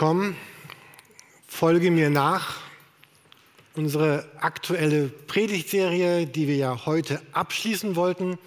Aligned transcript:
Komm, 0.00 0.34
folge 1.46 1.90
mir 1.90 2.08
nach. 2.08 2.56
Unsere 3.74 4.26
aktuelle 4.40 5.08
Predigtserie, 5.08 6.26
die 6.26 6.48
wir 6.48 6.56
ja 6.56 6.86
heute 6.86 7.20
abschließen 7.32 7.96
wollten. 7.96 8.38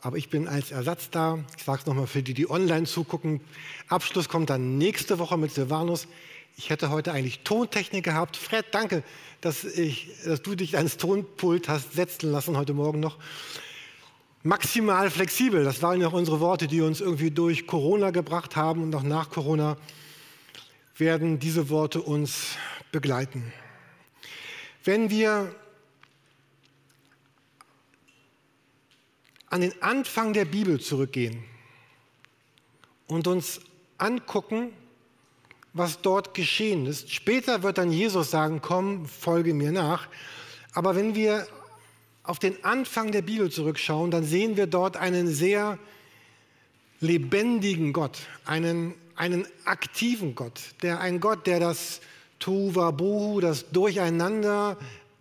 Aber 0.00 0.16
ich 0.16 0.30
bin 0.30 0.48
als 0.48 0.70
Ersatz 0.70 1.10
da. 1.10 1.44
Ich 1.58 1.64
sage 1.64 1.80
es 1.80 1.86
nochmal 1.86 2.06
für 2.06 2.22
die, 2.22 2.32
die 2.32 2.48
online 2.48 2.86
zugucken. 2.86 3.42
Abschluss 3.88 4.30
kommt 4.30 4.48
dann 4.48 4.78
nächste 4.78 5.18
Woche 5.18 5.36
mit 5.36 5.52
Silvanus. 5.52 6.08
Ich 6.56 6.70
hätte 6.70 6.88
heute 6.88 7.12
eigentlich 7.12 7.40
Tontechnik 7.40 8.02
gehabt. 8.02 8.38
Fred, 8.38 8.64
danke, 8.70 9.02
dass, 9.42 9.64
ich, 9.64 10.08
dass 10.24 10.40
du 10.40 10.54
dich 10.54 10.78
ans 10.78 10.96
Tonpult 10.96 11.68
hast 11.68 11.92
setzen 11.92 12.32
lassen 12.32 12.56
heute 12.56 12.72
Morgen 12.72 13.00
noch. 13.00 13.18
Maximal 14.44 15.10
flexibel, 15.10 15.62
das 15.62 15.82
waren 15.82 16.00
ja 16.00 16.08
auch 16.08 16.14
unsere 16.14 16.40
Worte, 16.40 16.68
die 16.68 16.80
uns 16.80 17.02
irgendwie 17.02 17.30
durch 17.30 17.66
Corona 17.66 18.12
gebracht 18.12 18.56
haben 18.56 18.82
und 18.82 18.94
auch 18.94 19.02
nach 19.02 19.28
Corona 19.28 19.76
werden 20.96 21.38
diese 21.38 21.68
Worte 21.68 22.02
uns 22.02 22.56
begleiten. 22.90 23.52
Wenn 24.84 25.10
wir 25.10 25.54
an 29.48 29.60
den 29.60 29.82
Anfang 29.82 30.32
der 30.32 30.46
Bibel 30.46 30.80
zurückgehen 30.80 31.44
und 33.06 33.26
uns 33.26 33.60
angucken, 33.98 34.72
was 35.74 36.00
dort 36.02 36.34
geschehen 36.34 36.86
ist. 36.86 37.12
Später 37.12 37.62
wird 37.62 37.78
dann 37.78 37.92
Jesus 37.92 38.30
sagen, 38.30 38.60
komm, 38.60 39.06
folge 39.06 39.54
mir 39.54 39.72
nach. 39.72 40.08
Aber 40.72 40.96
wenn 40.96 41.14
wir 41.14 41.46
auf 42.22 42.38
den 42.38 42.62
Anfang 42.64 43.12
der 43.12 43.22
Bibel 43.22 43.50
zurückschauen, 43.50 44.10
dann 44.10 44.24
sehen 44.24 44.56
wir 44.56 44.66
dort 44.66 44.96
einen 44.96 45.28
sehr 45.28 45.78
lebendigen 47.00 47.92
Gott, 47.92 48.20
einen, 48.44 48.94
einen 49.22 49.46
aktiven 49.64 50.34
Gott, 50.34 50.60
der 50.82 50.98
ein 50.98 51.20
Gott, 51.20 51.46
der 51.46 51.60
das 51.60 52.00
Tuvabohu, 52.40 53.38
das 53.38 53.70
Durcheinander 53.70 54.76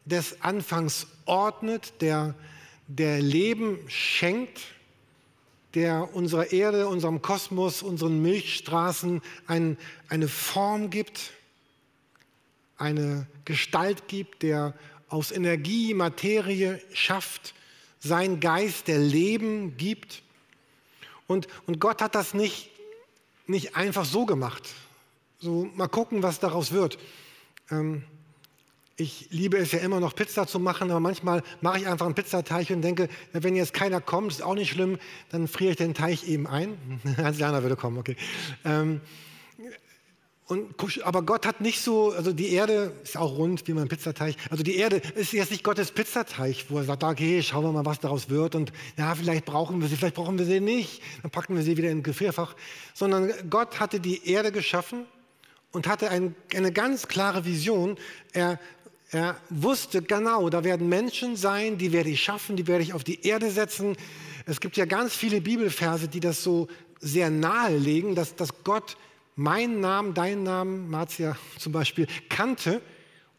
des 0.05 0.41
Anfangs 0.41 1.05
ordnet, 1.25 1.93
der, 2.01 2.33
der 2.87 3.21
Leben 3.21 3.77
schenkt, 3.85 4.59
der 5.75 6.15
unserer 6.15 6.51
Erde, 6.51 6.87
unserem 6.87 7.21
Kosmos, 7.21 7.83
unseren 7.83 8.23
Milchstraßen 8.23 9.21
ein, 9.45 9.77
eine 10.09 10.27
Form 10.27 10.89
gibt, 10.89 11.33
eine 12.79 13.27
Gestalt 13.45 14.07
gibt, 14.07 14.41
der 14.41 14.73
aus 15.09 15.31
Energie 15.31 15.93
Materie 15.93 16.81
schafft, 16.91 17.53
sein 17.99 18.39
Geist, 18.39 18.87
der 18.87 18.97
Leben 18.97 19.77
gibt. 19.77 20.23
Und, 21.27 21.47
und 21.67 21.79
Gott 21.79 22.01
hat 22.01 22.15
das 22.15 22.33
nicht, 22.33 22.71
nicht 23.51 23.75
einfach 23.75 24.05
so 24.05 24.25
gemacht. 24.25 24.69
So, 25.39 25.69
mal 25.75 25.87
gucken, 25.87 26.23
was 26.23 26.39
daraus 26.39 26.71
wird. 26.71 26.97
Ähm, 27.69 28.03
ich 28.97 29.27
liebe 29.31 29.57
es 29.57 29.71
ja 29.71 29.79
immer 29.79 29.99
noch, 29.99 30.15
Pizza 30.15 30.45
zu 30.45 30.59
machen, 30.59 30.91
aber 30.91 30.99
manchmal 30.99 31.43
mache 31.61 31.79
ich 31.79 31.87
einfach 31.87 32.05
einen 32.05 32.15
Pizzateig 32.15 32.69
und 32.69 32.81
denke, 32.81 33.09
wenn 33.33 33.55
jetzt 33.55 33.73
keiner 33.73 34.01
kommt, 34.01 34.31
ist 34.31 34.43
auch 34.43 34.53
nicht 34.53 34.71
schlimm, 34.71 34.99
dann 35.29 35.47
friere 35.47 35.71
ich 35.71 35.77
den 35.77 35.93
Teig 35.93 36.23
eben 36.27 36.45
ein. 36.47 36.77
Hans-Jana 37.17 37.63
würde 37.63 37.75
kommen, 37.75 37.97
okay. 37.97 38.15
Ähm, 38.63 39.01
und, 40.47 40.75
aber 41.03 41.21
Gott 41.21 41.45
hat 41.45 41.61
nicht 41.61 41.81
so, 41.81 42.11
also 42.11 42.33
die 42.33 42.51
Erde 42.51 42.91
ist 43.03 43.15
auch 43.15 43.37
rund 43.37 43.65
wie 43.67 43.73
mein 43.73 43.87
Pizzateig. 43.87 44.35
Also 44.49 44.63
die 44.63 44.75
Erde 44.75 44.97
ist 45.15 45.31
jetzt 45.31 45.51
nicht 45.51 45.63
Gottes 45.63 45.91
Pizzateig, 45.91 46.65
wo 46.67 46.79
er 46.79 46.83
sagt, 46.83 47.05
okay, 47.05 47.41
schauen 47.41 47.63
wir 47.63 47.71
mal, 47.71 47.85
was 47.85 48.01
daraus 48.01 48.29
wird. 48.29 48.55
Und 48.55 48.73
ja, 48.97 49.15
vielleicht 49.15 49.45
brauchen 49.45 49.79
wir 49.79 49.87
sie, 49.87 49.95
vielleicht 49.95 50.15
brauchen 50.15 50.37
wir 50.37 50.45
sie 50.45 50.59
nicht. 50.59 51.01
Dann 51.21 51.31
packen 51.31 51.55
wir 51.55 51.63
sie 51.63 51.77
wieder 51.77 51.89
in 51.89 51.99
ein 51.99 52.03
Gefrierfach. 52.03 52.55
Sondern 52.93 53.31
Gott 53.49 53.79
hatte 53.79 54.01
die 54.01 54.27
Erde 54.29 54.51
geschaffen 54.51 55.05
und 55.71 55.87
hatte 55.87 56.09
ein, 56.09 56.35
eine 56.53 56.73
ganz 56.73 57.07
klare 57.07 57.45
Vision. 57.45 57.97
Er, 58.33 58.59
er 59.11 59.37
wusste 59.49 60.01
genau, 60.01 60.49
da 60.49 60.65
werden 60.65 60.89
Menschen 60.89 61.37
sein, 61.37 61.77
die 61.77 61.93
werde 61.93 62.09
ich 62.09 62.21
schaffen, 62.21 62.57
die 62.57 62.67
werde 62.67 62.83
ich 62.83 62.93
auf 62.93 63.05
die 63.05 63.25
Erde 63.25 63.51
setzen. 63.51 63.95
Es 64.45 64.59
gibt 64.59 64.75
ja 64.75 64.83
ganz 64.83 65.15
viele 65.15 65.39
Bibelverse, 65.39 66.09
die 66.09 66.19
das 66.19 66.43
so 66.43 66.67
sehr 66.99 67.29
nahelegen, 67.29 68.15
dass, 68.15 68.35
dass 68.35 68.63
Gott 68.65 68.97
meinen 69.35 69.79
Namen, 69.79 70.13
deinen 70.13 70.43
Namen, 70.43 70.89
Marzia 70.89 71.37
zum 71.57 71.71
Beispiel, 71.71 72.07
kannte 72.29 72.81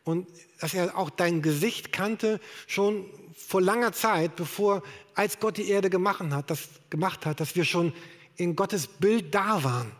und 0.04 0.26
dass 0.60 0.74
er 0.74 0.96
auch 0.96 1.10
dein 1.10 1.42
Gesicht 1.42 1.92
kannte, 1.92 2.40
schon 2.66 3.04
vor 3.34 3.60
langer 3.60 3.92
Zeit, 3.92 4.36
bevor, 4.36 4.82
als 5.14 5.40
Gott 5.40 5.56
die 5.56 5.68
Erde 5.68 5.90
gemacht 5.90 6.20
hat, 6.20 6.50
das, 6.50 6.68
gemacht 6.90 7.26
hat, 7.26 7.40
dass 7.40 7.56
wir 7.56 7.64
schon 7.64 7.92
in 8.36 8.56
Gottes 8.56 8.86
Bild 8.86 9.34
da 9.34 9.64
waren. 9.64 9.90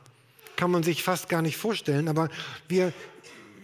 Kann 0.56 0.70
man 0.70 0.82
sich 0.82 1.03
fast 1.03 1.28
gar 1.28 1.42
nicht 1.42 1.56
vorstellen, 1.56 2.09
aber 2.09 2.28
wir, 2.69 2.92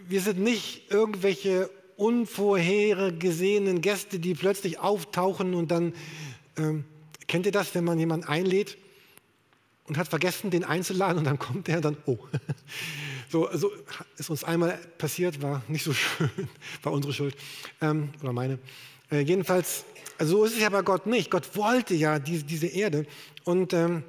wir 0.08 0.20
sind 0.20 0.40
nicht 0.40 0.90
irgendwelche 0.90 1.70
unvorhergesehenen 1.96 3.80
Gäste, 3.80 4.18
die 4.18 4.34
plötzlich 4.34 4.78
auftauchen 4.78 5.54
und 5.54 5.70
dann, 5.70 5.94
ähm, 6.56 6.84
kennt 7.26 7.46
ihr 7.46 7.52
das, 7.52 7.74
wenn 7.74 7.84
man 7.84 7.98
jemanden 7.98 8.26
einlädt 8.26 8.76
und 9.88 9.96
hat 9.98 10.08
vergessen, 10.08 10.50
den 10.50 10.64
einzuladen 10.64 11.18
und 11.18 11.24
dann 11.24 11.38
kommt 11.38 11.66
der 11.66 11.76
und 11.76 11.84
dann, 11.84 11.96
oh. 12.06 12.18
So, 13.30 13.46
so 13.52 13.70
ist 14.16 14.30
uns 14.30 14.42
einmal 14.42 14.78
passiert, 14.96 15.42
war 15.42 15.62
nicht 15.68 15.84
so 15.84 15.92
schön, 15.94 16.30
war 16.82 16.92
unsere 16.92 17.12
Schuld 17.12 17.36
ähm, 17.82 18.10
oder 18.22 18.32
meine. 18.32 18.58
Äh, 19.10 19.20
jedenfalls, 19.20 19.84
also 20.16 20.38
so 20.38 20.44
ist 20.44 20.54
es 20.54 20.60
ja 20.60 20.70
bei 20.70 20.80
Gott 20.80 21.06
nicht. 21.06 21.30
Gott 21.30 21.54
wollte 21.54 21.94
ja 21.94 22.18
diese, 22.18 22.44
diese 22.44 22.68
Erde 22.68 23.06
und 23.44 23.74
ähm, 23.74 24.02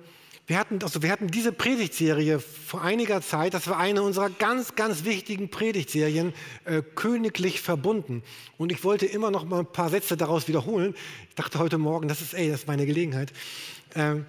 wir 0.50 0.58
hatten, 0.58 0.82
also 0.82 1.04
wir 1.04 1.12
hatten 1.12 1.28
diese 1.28 1.52
Predigtserie 1.52 2.40
vor 2.40 2.82
einiger 2.82 3.22
Zeit, 3.22 3.54
das 3.54 3.68
war 3.68 3.78
eine 3.78 4.02
unserer 4.02 4.32
ganz, 4.32 4.74
ganz 4.76 5.04
wichtigen 5.04 5.50
Predigtserien, 5.50 6.34
äh, 6.66 6.82
königlich 6.96 7.62
verbunden. 7.62 8.24
Und 8.58 8.72
ich 8.72 8.84
wollte 8.84 9.06
immer 9.06 9.30
noch 9.30 9.46
mal 9.46 9.60
ein 9.60 9.72
paar 9.72 9.92
Sätze 9.92 10.18
daraus 10.18 10.48
wiederholen. 10.48 10.96
Ich 11.30 11.36
dachte 11.36 11.60
heute 11.60 11.78
Morgen, 11.78 12.08
das 12.08 12.22
ist, 12.22 12.34
ey, 12.34 12.50
das 12.50 12.62
ist 12.62 12.68
meine 12.68 12.88
Gelegenheit. 12.88 13.32
Ähm, 13.94 14.26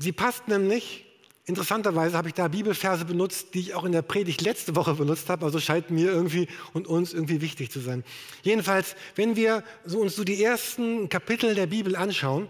Sie 0.00 0.12
passt 0.12 0.48
nämlich, 0.48 1.04
interessanterweise 1.44 2.16
habe 2.16 2.28
ich 2.28 2.34
da 2.34 2.48
Bibelverse 2.48 3.04
benutzt, 3.04 3.48
die 3.52 3.60
ich 3.60 3.74
auch 3.74 3.84
in 3.84 3.92
der 3.92 4.00
Predigt 4.00 4.40
letzte 4.40 4.74
Woche 4.74 4.94
benutzt 4.94 5.28
habe, 5.28 5.44
also 5.44 5.60
scheint 5.60 5.90
mir 5.90 6.10
irgendwie 6.10 6.48
und 6.72 6.86
uns 6.86 7.12
irgendwie 7.12 7.42
wichtig 7.42 7.70
zu 7.70 7.80
sein. 7.80 8.02
Jedenfalls, 8.42 8.96
wenn 9.14 9.36
wir 9.36 9.62
so 9.84 9.98
uns 9.98 10.16
so 10.16 10.24
die 10.24 10.42
ersten 10.42 11.10
Kapitel 11.10 11.54
der 11.54 11.66
Bibel 11.66 11.96
anschauen, 11.96 12.48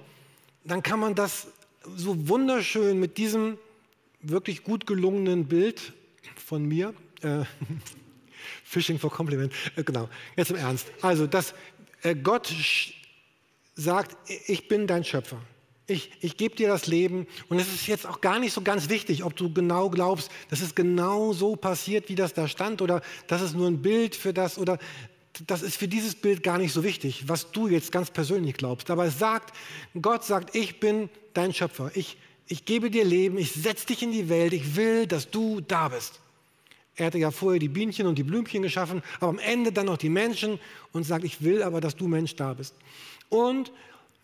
dann 0.62 0.84
kann 0.84 1.00
man 1.00 1.16
das 1.16 1.48
so 1.96 2.28
wunderschön 2.28 3.00
mit 3.00 3.18
diesem 3.18 3.58
wirklich 4.20 4.62
gut 4.62 4.86
gelungenen 4.86 5.48
Bild 5.48 5.92
von 6.36 6.64
mir, 6.64 6.94
äh, 7.22 7.42
Fishing 8.64 9.00
for 9.00 9.10
Compliment, 9.10 9.52
äh, 9.74 9.82
genau, 9.82 10.08
jetzt 10.36 10.52
im 10.52 10.56
Ernst. 10.56 10.86
Also, 11.02 11.26
dass 11.26 11.52
äh, 12.02 12.14
Gott 12.14 12.54
sagt, 13.74 14.16
ich 14.46 14.68
bin 14.68 14.86
dein 14.86 15.02
Schöpfer. 15.02 15.42
Ich, 15.90 16.10
ich 16.20 16.36
gebe 16.36 16.54
dir 16.54 16.68
das 16.68 16.86
Leben 16.86 17.26
und 17.48 17.58
es 17.58 17.66
ist 17.66 17.88
jetzt 17.88 18.06
auch 18.06 18.20
gar 18.20 18.38
nicht 18.38 18.52
so 18.52 18.62
ganz 18.62 18.88
wichtig, 18.88 19.24
ob 19.24 19.34
du 19.34 19.52
genau 19.52 19.90
glaubst, 19.90 20.30
dass 20.48 20.60
es 20.60 20.76
genau 20.76 21.32
so 21.32 21.56
passiert, 21.56 22.08
wie 22.08 22.14
das 22.14 22.32
da 22.32 22.46
stand 22.46 22.80
oder 22.80 23.02
das 23.26 23.42
ist 23.42 23.56
nur 23.56 23.66
ein 23.66 23.82
Bild 23.82 24.14
für 24.14 24.32
das 24.32 24.56
oder 24.56 24.78
das 25.48 25.62
ist 25.62 25.76
für 25.76 25.88
dieses 25.88 26.14
Bild 26.14 26.44
gar 26.44 26.58
nicht 26.58 26.72
so 26.72 26.84
wichtig, 26.84 27.24
was 27.26 27.50
du 27.50 27.66
jetzt 27.66 27.90
ganz 27.90 28.10
persönlich 28.10 28.54
glaubst. 28.54 28.88
Aber 28.88 29.04
es 29.04 29.18
sagt, 29.18 29.52
Gott 30.00 30.24
sagt, 30.24 30.54
ich 30.54 30.78
bin 30.78 31.08
dein 31.34 31.52
Schöpfer. 31.52 31.90
Ich, 31.94 32.16
ich 32.46 32.64
gebe 32.64 32.88
dir 32.88 33.04
Leben, 33.04 33.36
ich 33.36 33.50
setze 33.50 33.86
dich 33.86 34.02
in 34.02 34.12
die 34.12 34.28
Welt, 34.28 34.52
ich 34.52 34.76
will, 34.76 35.08
dass 35.08 35.28
du 35.28 35.60
da 35.60 35.88
bist. 35.88 36.20
Er 36.94 37.06
hatte 37.06 37.18
ja 37.18 37.32
vorher 37.32 37.58
die 37.58 37.68
Bienchen 37.68 38.06
und 38.06 38.16
die 38.16 38.22
Blümchen 38.22 38.62
geschaffen, 38.62 39.02
aber 39.18 39.30
am 39.30 39.38
Ende 39.40 39.72
dann 39.72 39.86
noch 39.86 39.98
die 39.98 40.08
Menschen 40.08 40.60
und 40.92 41.02
sagt, 41.02 41.24
ich 41.24 41.42
will 41.42 41.64
aber, 41.64 41.80
dass 41.80 41.96
du 41.96 42.06
Mensch 42.06 42.36
da 42.36 42.54
bist. 42.54 42.74
Und 43.28 43.72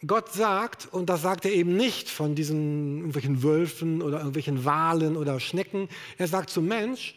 Gott 0.05 0.33
sagt, 0.33 0.93
und 0.93 1.09
das 1.09 1.23
sagt 1.23 1.45
er 1.47 1.53
eben 1.53 1.77
nicht 1.77 2.11
von 2.11 2.35
diesen 2.35 2.99
irgendwelchen 2.99 3.43
Wölfen 3.43 4.03
oder 4.03 4.19
irgendwelchen 4.19 4.65
Walen 4.65 5.17
oder 5.17 5.41
Schnecken, 5.41 5.89
er 6.19 6.29
sagt 6.29 6.51
zum 6.51 6.67
Mensch, 6.67 7.15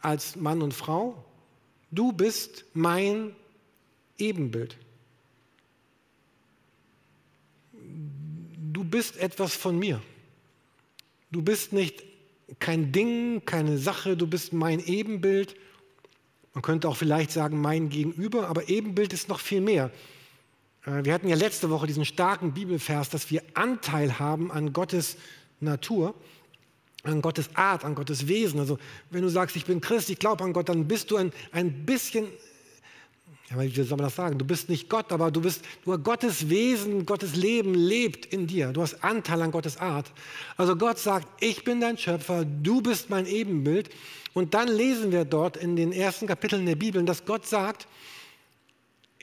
als 0.00 0.36
Mann 0.36 0.62
und 0.62 0.72
Frau, 0.72 1.24
du 1.90 2.12
bist 2.12 2.64
mein 2.74 3.34
Ebenbild. 4.18 4.76
Du 8.72 8.84
bist 8.84 9.16
etwas 9.18 9.54
von 9.54 9.78
mir. 9.78 10.00
Du 11.30 11.42
bist 11.42 11.72
nicht 11.72 12.02
kein 12.58 12.92
Ding, 12.92 13.44
keine 13.44 13.78
Sache, 13.78 14.16
du 14.16 14.26
bist 14.26 14.52
mein 14.52 14.80
Ebenbild. 14.80 15.56
Man 16.54 16.62
könnte 16.62 16.88
auch 16.88 16.96
vielleicht 16.96 17.30
sagen, 17.30 17.60
mein 17.60 17.88
Gegenüber, 17.88 18.48
aber 18.48 18.68
Ebenbild 18.68 19.12
ist 19.12 19.28
noch 19.28 19.40
viel 19.40 19.60
mehr. 19.60 19.90
Äh, 20.86 21.04
wir 21.04 21.14
hatten 21.14 21.28
ja 21.28 21.36
letzte 21.36 21.70
Woche 21.70 21.86
diesen 21.86 22.04
starken 22.04 22.52
Bibelvers, 22.52 23.10
dass 23.10 23.30
wir 23.30 23.42
Anteil 23.54 24.18
haben 24.18 24.50
an 24.50 24.72
Gottes 24.72 25.16
Natur, 25.60 26.14
an 27.02 27.22
Gottes 27.22 27.50
Art, 27.54 27.84
an 27.84 27.94
Gottes 27.94 28.28
Wesen. 28.28 28.60
Also 28.60 28.78
wenn 29.10 29.22
du 29.22 29.28
sagst, 29.28 29.56
ich 29.56 29.64
bin 29.64 29.80
Christ, 29.80 30.10
ich 30.10 30.18
glaube 30.18 30.44
an 30.44 30.52
Gott, 30.52 30.68
dann 30.68 30.88
bist 30.88 31.10
du 31.10 31.16
ein, 31.16 31.32
ein 31.52 31.84
bisschen, 31.84 32.26
Ja, 33.50 33.60
wie 33.60 33.68
soll 33.68 33.98
man 33.98 34.06
das 34.06 34.16
sagen? 34.16 34.38
Du 34.38 34.44
bist 34.44 34.68
nicht 34.68 34.88
Gott, 34.88 35.12
aber 35.12 35.30
du 35.30 35.40
bist 35.42 35.64
nur 35.84 35.98
Gottes 35.98 36.48
Wesen, 36.48 37.04
Gottes 37.04 37.36
Leben 37.36 37.74
lebt 37.74 38.26
in 38.26 38.46
dir. 38.46 38.72
Du 38.72 38.80
hast 38.80 39.04
Anteil 39.04 39.42
an 39.42 39.50
Gottes 39.50 39.76
Art. 39.76 40.10
Also 40.56 40.76
Gott 40.76 40.98
sagt, 40.98 41.28
ich 41.40 41.62
bin 41.64 41.80
dein 41.80 41.98
Schöpfer, 41.98 42.44
du 42.44 42.80
bist 42.80 43.10
mein 43.10 43.26
Ebenbild. 43.26 43.90
Und 44.32 44.54
dann 44.54 44.68
lesen 44.68 45.12
wir 45.12 45.24
dort 45.24 45.56
in 45.56 45.76
den 45.76 45.92
ersten 45.92 46.26
Kapiteln 46.26 46.66
der 46.66 46.74
Bibel, 46.74 47.04
dass 47.04 47.24
Gott 47.24 47.46
sagt, 47.46 47.86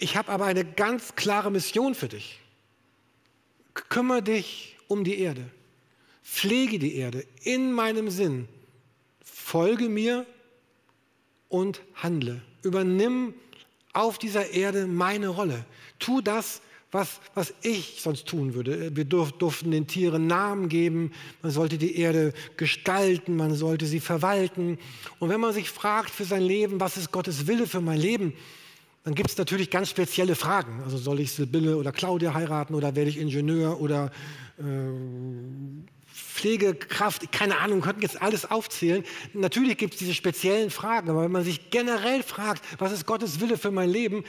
ich 0.02 0.18
habe 0.18 0.32
aber 0.32 0.46
eine 0.46 0.66
ganz 0.66 1.16
klare 1.16 1.52
Mission 1.52 1.96
für 1.96 2.08
dich. 2.08 2.40
Kümmere 3.74 4.24
dich 4.24 4.78
um 4.88 5.04
die 5.04 5.20
Erde. 5.20 5.46
Pflege 6.24 6.80
die 6.80 6.96
Erde 6.96 7.26
in 7.44 7.72
meinem 7.72 8.10
Sinn. 8.10 8.48
Folge 9.24 9.90
mir 9.90 10.26
und 11.50 11.82
handle. 11.96 12.42
Übernimm 12.64 13.34
auf 13.94 14.18
dieser 14.18 14.50
Erde 14.52 14.88
meine 14.88 15.28
Rolle. 15.28 15.66
Tu 16.00 16.22
das, 16.22 16.62
was, 16.92 17.20
was 17.36 17.54
ich 17.62 18.02
sonst 18.02 18.28
tun 18.28 18.54
würde. 18.54 18.96
Wir 18.96 19.06
durf, 19.06 19.32
durften 19.34 19.72
den 19.72 19.88
Tieren 19.88 20.28
Namen 20.28 20.68
geben, 20.68 21.12
man 21.42 21.52
sollte 21.52 21.78
die 21.78 21.98
Erde 21.98 22.34
gestalten, 22.58 23.36
man 23.36 23.56
sollte 23.56 23.86
sie 23.86 24.00
verwalten. 24.00 24.80
Und 25.20 25.30
wenn 25.30 25.40
man 25.40 25.54
sich 25.54 25.70
fragt 25.70 26.10
für 26.10 26.26
sein 26.26 26.44
Leben, 26.44 26.80
was 26.80 26.98
ist 26.98 27.12
Gottes 27.12 27.48
Wille 27.48 27.68
für 27.68 27.82
mein 27.82 28.00
Leben, 28.00 28.34
dann 29.04 29.16
gibt 29.16 29.32
es 29.32 29.38
natürlich 29.38 29.70
ganz 29.70 29.90
spezielle 29.90 30.36
Fragen. 30.36 30.82
Also 30.84 30.98
soll 30.98 31.20
ich 31.20 31.32
Sibylle 31.32 31.78
oder 31.78 31.92
Claudia 31.92 32.34
heiraten 32.34 32.76
oder 32.76 32.96
werde 32.96 33.10
ich 33.10 33.18
Ingenieur 33.18 33.82
oder 33.82 34.12
äh, 34.60 34.64
Pflegekraft, 36.14 37.32
keine 37.32 37.60
Ahnung, 37.60 37.82
könnten 37.82 38.02
jetzt 38.02 38.22
alles 38.22 38.50
aufzählen. 38.50 39.04
Natürlich 39.34 39.78
gibt 39.78 39.94
es 39.94 40.00
diese 40.00 40.14
speziellen 40.14 40.70
Fragen, 40.70 41.10
aber 41.10 41.24
wenn 41.24 41.32
man 41.32 41.44
sich 41.44 41.70
generell 41.70 42.24
fragt, 42.24 42.64
was 42.80 42.92
ist 42.92 43.06
Gottes 43.06 43.40
Wille 43.40 43.58
für 43.58 43.72
mein 43.72 43.90
Leben, 43.90 44.24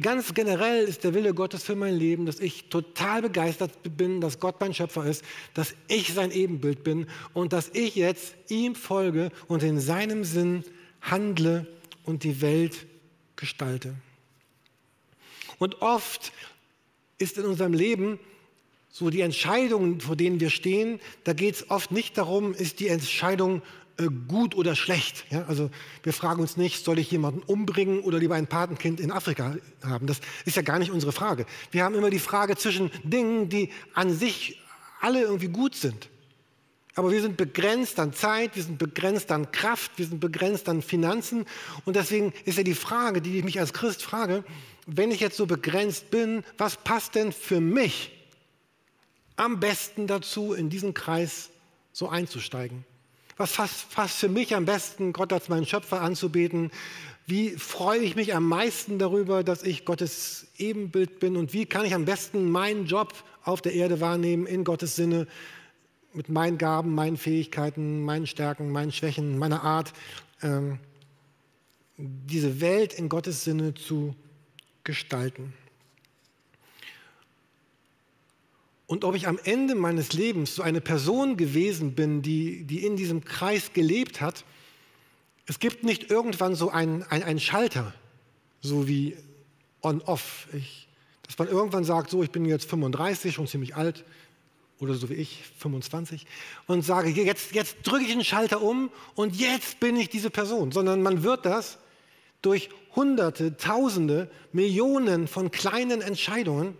ganz 0.00 0.34
generell 0.34 0.84
ist 0.84 1.04
der 1.04 1.14
Wille 1.14 1.34
Gottes 1.34 1.62
für 1.62 1.76
mein 1.76 1.94
Leben, 1.94 2.26
dass 2.26 2.40
ich 2.40 2.68
total 2.68 3.22
begeistert 3.22 3.72
bin, 3.96 4.20
dass 4.20 4.40
Gott 4.40 4.60
mein 4.60 4.74
Schöpfer 4.74 5.04
ist, 5.04 5.24
dass 5.54 5.74
ich 5.88 6.12
sein 6.14 6.30
Ebenbild 6.30 6.84
bin 6.84 7.06
und 7.34 7.52
dass 7.52 7.70
ich 7.72 7.94
jetzt 7.94 8.34
ihm 8.48 8.74
folge 8.74 9.30
und 9.48 9.62
in 9.62 9.80
seinem 9.80 10.24
Sinn 10.24 10.64
handle 11.00 11.66
und 12.04 12.24
die 12.24 12.40
Welt 12.40 12.86
gestalte. 13.36 13.94
Und 15.58 15.82
oft 15.82 16.32
ist 17.18 17.38
in 17.38 17.44
unserem 17.44 17.72
Leben 17.72 18.18
so 18.90 19.10
die 19.10 19.20
Entscheidungen, 19.20 20.00
vor 20.00 20.16
denen 20.16 20.40
wir 20.40 20.50
stehen, 20.50 21.00
da 21.24 21.32
geht 21.32 21.56
es 21.56 21.70
oft 21.70 21.92
nicht 21.92 22.16
darum, 22.16 22.54
ist 22.54 22.80
die 22.80 22.88
Entscheidung 22.88 23.62
äh, 23.98 24.06
gut 24.28 24.54
oder 24.54 24.74
schlecht. 24.74 25.24
Ja? 25.30 25.44
Also 25.46 25.70
wir 26.02 26.12
fragen 26.12 26.40
uns 26.40 26.56
nicht, 26.56 26.84
soll 26.84 26.98
ich 26.98 27.10
jemanden 27.10 27.40
umbringen 27.40 28.00
oder 28.00 28.18
lieber 28.18 28.36
ein 28.36 28.46
Patenkind 28.46 29.00
in 29.00 29.10
Afrika 29.10 29.56
haben. 29.82 30.06
Das 30.06 30.20
ist 30.44 30.56
ja 30.56 30.62
gar 30.62 30.78
nicht 30.78 30.90
unsere 30.90 31.12
Frage. 31.12 31.46
Wir 31.70 31.84
haben 31.84 31.94
immer 31.94 32.10
die 32.10 32.18
Frage 32.18 32.56
zwischen 32.56 32.90
Dingen, 33.04 33.48
die 33.48 33.70
an 33.94 34.12
sich 34.12 34.60
alle 35.00 35.22
irgendwie 35.22 35.48
gut 35.48 35.74
sind. 35.74 36.08
Aber 36.98 37.12
wir 37.12 37.22
sind 37.22 37.36
begrenzt 37.36 38.00
an 38.00 38.12
Zeit, 38.12 38.56
wir 38.56 38.62
sind 38.64 38.76
begrenzt 38.76 39.30
an 39.30 39.52
Kraft, 39.52 39.92
wir 39.98 40.06
sind 40.06 40.18
begrenzt 40.18 40.68
an 40.68 40.82
Finanzen. 40.82 41.46
Und 41.84 41.94
deswegen 41.94 42.32
ist 42.44 42.58
ja 42.58 42.64
die 42.64 42.74
Frage, 42.74 43.22
die 43.22 43.38
ich 43.38 43.44
mich 43.44 43.60
als 43.60 43.72
Christ 43.72 44.02
frage, 44.02 44.42
wenn 44.84 45.12
ich 45.12 45.20
jetzt 45.20 45.36
so 45.36 45.46
begrenzt 45.46 46.10
bin, 46.10 46.42
was 46.56 46.74
passt 46.74 47.14
denn 47.14 47.30
für 47.30 47.60
mich 47.60 48.10
am 49.36 49.60
besten 49.60 50.08
dazu, 50.08 50.52
in 50.52 50.70
diesen 50.70 50.92
Kreis 50.92 51.50
so 51.92 52.08
einzusteigen? 52.08 52.84
Was 53.36 53.52
fasst 53.52 54.18
für 54.18 54.28
mich 54.28 54.56
am 54.56 54.64
besten, 54.64 55.12
Gott 55.12 55.32
als 55.32 55.48
meinen 55.48 55.66
Schöpfer 55.66 56.00
anzubeten? 56.00 56.72
Wie 57.26 57.50
freue 57.50 58.00
ich 58.00 58.16
mich 58.16 58.34
am 58.34 58.48
meisten 58.48 58.98
darüber, 58.98 59.44
dass 59.44 59.62
ich 59.62 59.84
Gottes 59.84 60.48
Ebenbild 60.56 61.20
bin? 61.20 61.36
Und 61.36 61.52
wie 61.52 61.64
kann 61.64 61.86
ich 61.86 61.94
am 61.94 62.06
besten 62.06 62.50
meinen 62.50 62.86
Job 62.86 63.14
auf 63.44 63.62
der 63.62 63.74
Erde 63.74 64.00
wahrnehmen 64.00 64.48
in 64.48 64.64
Gottes 64.64 64.96
Sinne? 64.96 65.28
Mit 66.12 66.28
meinen 66.28 66.58
Gaben, 66.58 66.94
meinen 66.94 67.16
Fähigkeiten, 67.16 68.02
meinen 68.04 68.26
Stärken, 68.26 68.70
meinen 68.70 68.92
Schwächen, 68.92 69.38
meiner 69.38 69.62
Art, 69.62 69.92
ähm, 70.42 70.78
diese 71.96 72.60
Welt 72.60 72.94
in 72.94 73.08
Gottes 73.08 73.44
Sinne 73.44 73.74
zu 73.74 74.14
gestalten. 74.84 75.52
Und 78.86 79.04
ob 79.04 79.14
ich 79.14 79.28
am 79.28 79.38
Ende 79.44 79.74
meines 79.74 80.14
Lebens 80.14 80.54
so 80.54 80.62
eine 80.62 80.80
Person 80.80 81.36
gewesen 81.36 81.94
bin, 81.94 82.22
die, 82.22 82.64
die 82.64 82.86
in 82.86 82.96
diesem 82.96 83.22
Kreis 83.22 83.74
gelebt 83.74 84.22
hat, 84.22 84.44
es 85.44 85.58
gibt 85.58 85.84
nicht 85.84 86.10
irgendwann 86.10 86.54
so 86.54 86.70
einen, 86.70 87.02
einen, 87.04 87.38
Schalter, 87.38 87.92
so 88.62 88.88
wie 88.88 89.16
on-off. 89.82 90.48
Dass 91.22 91.38
man 91.38 91.48
irgendwann 91.48 91.84
sagt, 91.84 92.08
so, 92.08 92.22
ich 92.22 92.30
bin 92.30 92.46
jetzt 92.46 92.68
35, 92.68 93.34
schon 93.34 93.46
ziemlich 93.46 93.76
alt, 93.76 94.04
oder 94.80 94.94
so 94.94 95.10
wie 95.10 95.14
ich, 95.14 95.42
25, 95.58 96.26
und 96.66 96.82
sage, 96.82 97.10
jetzt, 97.10 97.52
jetzt 97.52 97.76
drücke 97.82 98.04
ich 98.04 98.12
den 98.12 98.24
Schalter 98.24 98.62
um 98.62 98.90
und 99.14 99.36
jetzt 99.36 99.80
bin 99.80 99.96
ich 99.96 100.08
diese 100.08 100.30
Person. 100.30 100.72
Sondern 100.72 101.02
man 101.02 101.22
wird 101.22 101.44
das 101.44 101.78
durch 102.42 102.70
Hunderte, 102.94 103.56
Tausende, 103.56 104.30
Millionen 104.52 105.28
von 105.28 105.50
kleinen 105.50 106.00
Entscheidungen, 106.00 106.76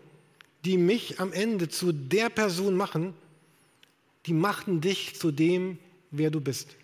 die 0.64 0.76
mich 0.76 1.20
am 1.20 1.32
Ende 1.32 1.68
zu 1.68 1.92
der 1.92 2.28
Person 2.28 2.76
machen, 2.76 3.14
die 4.26 4.32
machten 4.32 4.80
dich 4.80 5.16
zu 5.16 5.30
dem, 5.30 5.78
wer 6.10 6.30
du 6.30 6.40
bist. 6.40 6.76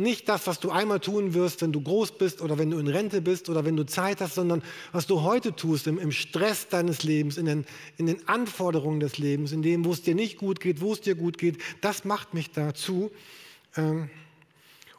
Nicht 0.00 0.28
das, 0.28 0.46
was 0.46 0.60
du 0.60 0.70
einmal 0.70 1.00
tun 1.00 1.34
wirst, 1.34 1.60
wenn 1.60 1.72
du 1.72 1.80
groß 1.80 2.18
bist 2.18 2.40
oder 2.40 2.56
wenn 2.56 2.70
du 2.70 2.78
in 2.78 2.86
Rente 2.86 3.20
bist 3.20 3.48
oder 3.48 3.64
wenn 3.64 3.76
du 3.76 3.84
Zeit 3.84 4.20
hast, 4.20 4.36
sondern 4.36 4.62
was 4.92 5.08
du 5.08 5.22
heute 5.22 5.56
tust 5.56 5.88
im, 5.88 5.98
im 5.98 6.12
Stress 6.12 6.68
deines 6.68 7.02
Lebens, 7.02 7.36
in 7.36 7.46
den, 7.46 7.66
in 7.96 8.06
den, 8.06 8.28
Anforderungen 8.28 9.00
des 9.00 9.18
Lebens, 9.18 9.50
in 9.50 9.60
dem, 9.60 9.84
wo 9.84 9.90
es 9.90 10.02
dir 10.02 10.14
nicht 10.14 10.38
gut 10.38 10.60
geht, 10.60 10.80
wo 10.80 10.92
es 10.92 11.00
dir 11.00 11.16
gut 11.16 11.36
geht, 11.36 11.58
das 11.80 12.04
macht 12.04 12.32
mich 12.32 12.52
dazu. 12.52 13.10
Ähm, 13.76 14.08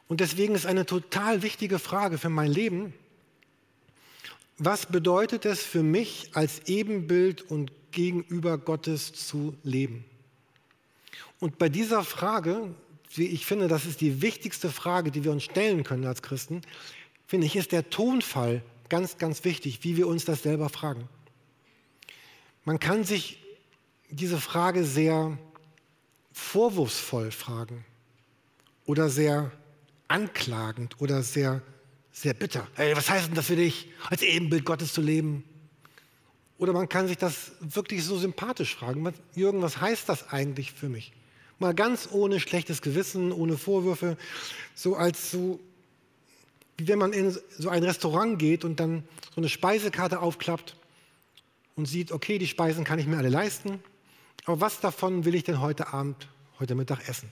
und 0.06 0.20
deswegen 0.20 0.54
ist 0.54 0.66
eine 0.66 0.84
total 0.84 1.42
wichtige 1.42 1.78
Frage 1.78 2.18
für 2.18 2.28
mein 2.28 2.52
Leben, 2.52 2.92
was 4.58 4.84
bedeutet 4.84 5.46
es 5.46 5.62
für 5.62 5.82
mich 5.82 6.28
als 6.34 6.66
Ebenbild 6.66 7.40
und 7.40 7.72
gegenüber 7.90 8.58
Gottes 8.58 9.14
zu 9.14 9.56
leben? 9.62 10.04
Und 11.38 11.56
bei 11.56 11.70
dieser 11.70 12.04
Frage, 12.04 12.74
ich 13.16 13.46
finde, 13.46 13.68
das 13.68 13.86
ist 13.86 14.00
die 14.00 14.22
wichtigste 14.22 14.70
Frage, 14.70 15.10
die 15.10 15.24
wir 15.24 15.32
uns 15.32 15.44
stellen 15.44 15.84
können 15.84 16.06
als 16.06 16.22
Christen, 16.22 16.62
finde 17.26 17.46
ich, 17.46 17.56
ist 17.56 17.72
der 17.72 17.90
Tonfall 17.90 18.62
ganz, 18.88 19.18
ganz 19.18 19.44
wichtig, 19.44 19.80
wie 19.82 19.96
wir 19.96 20.06
uns 20.06 20.24
das 20.24 20.42
selber 20.42 20.68
fragen. 20.68 21.08
Man 22.64 22.78
kann 22.78 23.04
sich 23.04 23.38
diese 24.10 24.40
Frage 24.40 24.84
sehr 24.84 25.38
vorwurfsvoll 26.32 27.30
fragen 27.30 27.84
oder 28.86 29.08
sehr 29.08 29.52
anklagend 30.08 31.00
oder 31.00 31.22
sehr 31.22 31.62
sehr 32.12 32.34
bitter. 32.34 32.66
Hey, 32.74 32.96
was 32.96 33.08
heißt 33.08 33.28
denn 33.28 33.34
das 33.34 33.46
für 33.46 33.56
dich, 33.56 33.88
als 34.08 34.22
Ebenbild 34.22 34.64
Gottes 34.64 34.92
zu 34.92 35.00
leben? 35.00 35.44
Oder 36.58 36.72
man 36.72 36.88
kann 36.88 37.08
sich 37.08 37.16
das 37.16 37.52
wirklich 37.60 38.04
so 38.04 38.18
sympathisch 38.18 38.76
fragen. 38.76 39.12
Jürgen, 39.34 39.62
was 39.62 39.80
heißt 39.80 40.08
das 40.08 40.28
eigentlich 40.28 40.72
für 40.72 40.88
mich? 40.88 41.12
Mal 41.60 41.74
ganz 41.74 42.08
ohne 42.10 42.40
schlechtes 42.40 42.82
Gewissen, 42.82 43.30
ohne 43.30 43.56
Vorwürfe, 43.56 44.16
so 44.74 44.96
als 44.96 45.30
so, 45.30 45.60
wie 46.76 46.88
wenn 46.88 46.98
man 46.98 47.12
in 47.12 47.36
so 47.56 47.68
ein 47.68 47.84
Restaurant 47.84 48.38
geht 48.38 48.64
und 48.64 48.80
dann 48.80 49.04
so 49.32 49.40
eine 49.40 49.48
Speisekarte 49.48 50.20
aufklappt 50.20 50.74
und 51.76 51.86
sieht, 51.86 52.10
okay, 52.10 52.38
die 52.38 52.48
Speisen 52.48 52.82
kann 52.82 52.98
ich 52.98 53.06
mir 53.06 53.18
alle 53.18 53.28
leisten, 53.28 53.80
aber 54.46 54.60
was 54.60 54.80
davon 54.80 55.24
will 55.24 55.36
ich 55.36 55.44
denn 55.44 55.60
heute 55.60 55.92
Abend, 55.92 56.26
heute 56.58 56.74
Mittag 56.74 57.08
essen? 57.08 57.30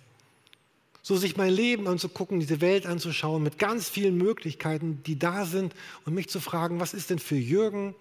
so 1.08 1.16
sich 1.16 1.38
mein 1.38 1.54
Leben 1.54 1.87
anzugucken, 1.88 2.38
diese 2.38 2.61
Welt 2.61 2.85
anzuschauen 2.85 3.42
mit 3.42 3.58
ganz 3.58 3.88
vielen 3.88 4.18
Möglichkeiten, 4.18 5.02
die 5.06 5.18
da 5.18 5.47
sind 5.47 5.75
und 6.04 6.12
mich 6.12 6.28
zu 6.28 6.38
fragen, 6.38 6.80
was 6.80 6.92
ist 6.92 7.08
denn 7.08 7.18
für 7.18 7.35
Jürgen 7.35 7.94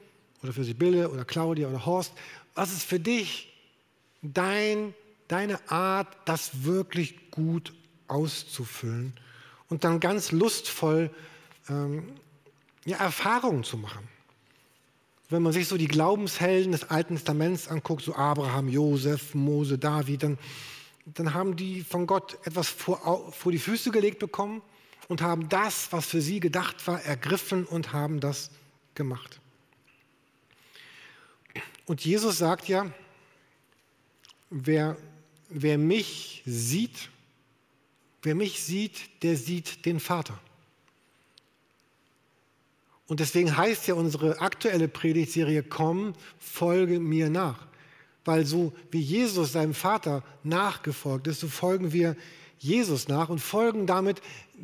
oder 0.44 0.52
für 0.52 0.66
Sibylle 0.66 1.10
oder 1.10 1.24
Claudia 1.24 1.70
oder 1.70 1.86
Horst, 1.86 2.12
was 2.54 2.74
ist 2.74 2.84
für 2.84 3.00
dich 3.00 3.54
dein, 4.22 4.94
deine 5.28 5.60
Art, 5.70 6.08
das 6.26 6.64
wirklich 6.64 7.32
gut 7.32 7.74
auszufüllen 8.08 9.14
und 9.70 9.84
dann 9.84 10.00
ganz 10.00 10.32
lustvoll 10.32 11.12
ähm, 11.70 12.14
ja, 12.86 12.98
Erfahrungen 12.98 13.64
zu 13.64 13.78
machen. 13.78 14.08
Wenn 15.30 15.42
man 15.42 15.52
sich 15.52 15.68
so 15.68 15.78
die 15.78 15.90
Glaubenshelden 15.90 16.72
des 16.72 16.90
Alten 16.90 17.16
Testaments 17.16 17.68
anguckt, 17.68 18.04
so 18.04 18.16
Abraham, 18.16 18.70
Josef, 18.70 19.36
Mose, 19.36 19.78
David, 19.78 20.24
dann 20.24 20.38
dann 21.14 21.34
haben 21.34 21.56
die 21.56 21.84
von 21.84 22.06
Gott 22.06 22.38
etwas 22.46 22.68
vor, 22.68 23.32
vor 23.32 23.52
die 23.52 23.60
Füße 23.60 23.92
gelegt 23.92 24.20
bekommen 24.20 24.62
und 25.08 25.22
haben 25.22 25.48
das, 25.48 25.92
was 25.92 26.06
für 26.06 26.22
sie 26.22 26.40
gedacht 26.40 26.86
war, 26.88 27.02
ergriffen 27.02 27.66
und 27.66 27.94
haben 27.94 28.20
das 28.20 28.52
gemacht. 28.94 29.40
Und 31.86 32.04
Jesus 32.04 32.38
sagt 32.38 32.68
ja, 32.68 32.92
wer, 34.50 34.98
wer 35.50 35.78
mich 35.78 36.44
sieht, 36.46 37.10
wer 38.22 38.36
mich 38.36 38.64
sieht, 38.64 39.24
der 39.24 39.36
sieht 39.36 39.86
den 39.86 40.00
Vater. 40.00 40.40
Und 43.08 43.22
deswegen 43.22 43.56
heißt 43.56 43.88
ja 43.88 43.94
unsere 43.94 44.42
aktuelle 44.42 44.88
Predigtserie, 44.88 45.64
komm, 45.64 46.14
folge 46.40 47.00
mir 47.00 47.30
nach. 47.30 47.66
Weil 48.26 48.46
so 48.46 48.74
wie 48.92 49.00
Jesus 49.00 49.54
seinem 49.54 49.74
Vater 49.74 50.24
nachgefolgt 50.44 51.28
ist, 51.28 51.40
so 51.40 51.48
folgen 51.48 51.94
wir 51.94 52.18
Jesus 52.60 53.08
nach 53.08 53.30
und 53.30 53.40
folgen 53.40 53.88
damit 53.88 54.22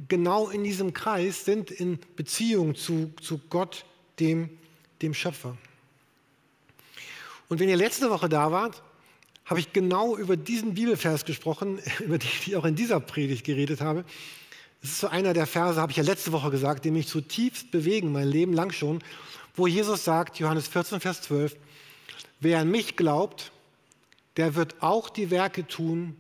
genau 0.10 0.50
in 0.50 0.64
diesem 0.64 0.94
Kreis, 0.94 1.46
sind 1.46 1.72
in 1.72 2.00
Beziehung 2.16 2.76
zu, 2.76 3.14
zu 3.22 3.40
Gott, 3.50 3.86
dem, 4.20 4.50
dem 5.02 5.14
Schöpfer. 5.14 5.58
Und 7.48 7.60
wenn 7.60 7.70
ihr 7.70 7.78
letzte 7.78 8.10
Woche 8.10 8.28
da 8.28 8.52
wart, 8.52 8.84
habe 9.46 9.60
ich 9.60 9.74
genau 9.74 10.18
über 10.18 10.38
diesen 10.38 10.74
Bibelvers 10.74 11.26
gesprochen, 11.26 11.80
über 12.00 12.18
den 12.18 12.30
ich 12.46 12.56
auch 12.56 12.66
in 12.66 12.76
dieser 12.76 13.00
Predigt 13.00 13.46
geredet 13.46 13.82
habe. 13.82 14.06
Das 14.82 14.92
ist 14.92 15.00
so 15.00 15.08
einer 15.08 15.34
der 15.34 15.48
Verse, 15.48 15.80
habe 15.80 15.92
ich 15.92 15.98
ja 15.98 16.04
letzte 16.04 16.32
Woche 16.32 16.52
gesagt, 16.52 16.84
die 16.86 16.92
mich 16.92 17.08
zutiefst 17.08 17.72
bewegen, 17.72 18.12
mein 18.12 18.28
Leben 18.28 18.54
lang 18.54 18.72
schon, 18.72 19.00
wo 19.56 19.68
Jesus 19.68 20.04
sagt, 20.04 20.40
Johannes 20.40 20.68
14, 20.68 21.00
Vers 21.00 21.22
12, 21.22 21.56
wer 22.40 22.60
an 22.60 22.70
mich 22.70 22.98
glaubt, 22.98 23.52
der 24.36 24.56
wird 24.56 24.82
auch 24.82 25.10
die 25.10 25.32
Werke 25.32 25.68
tun, 25.68 26.18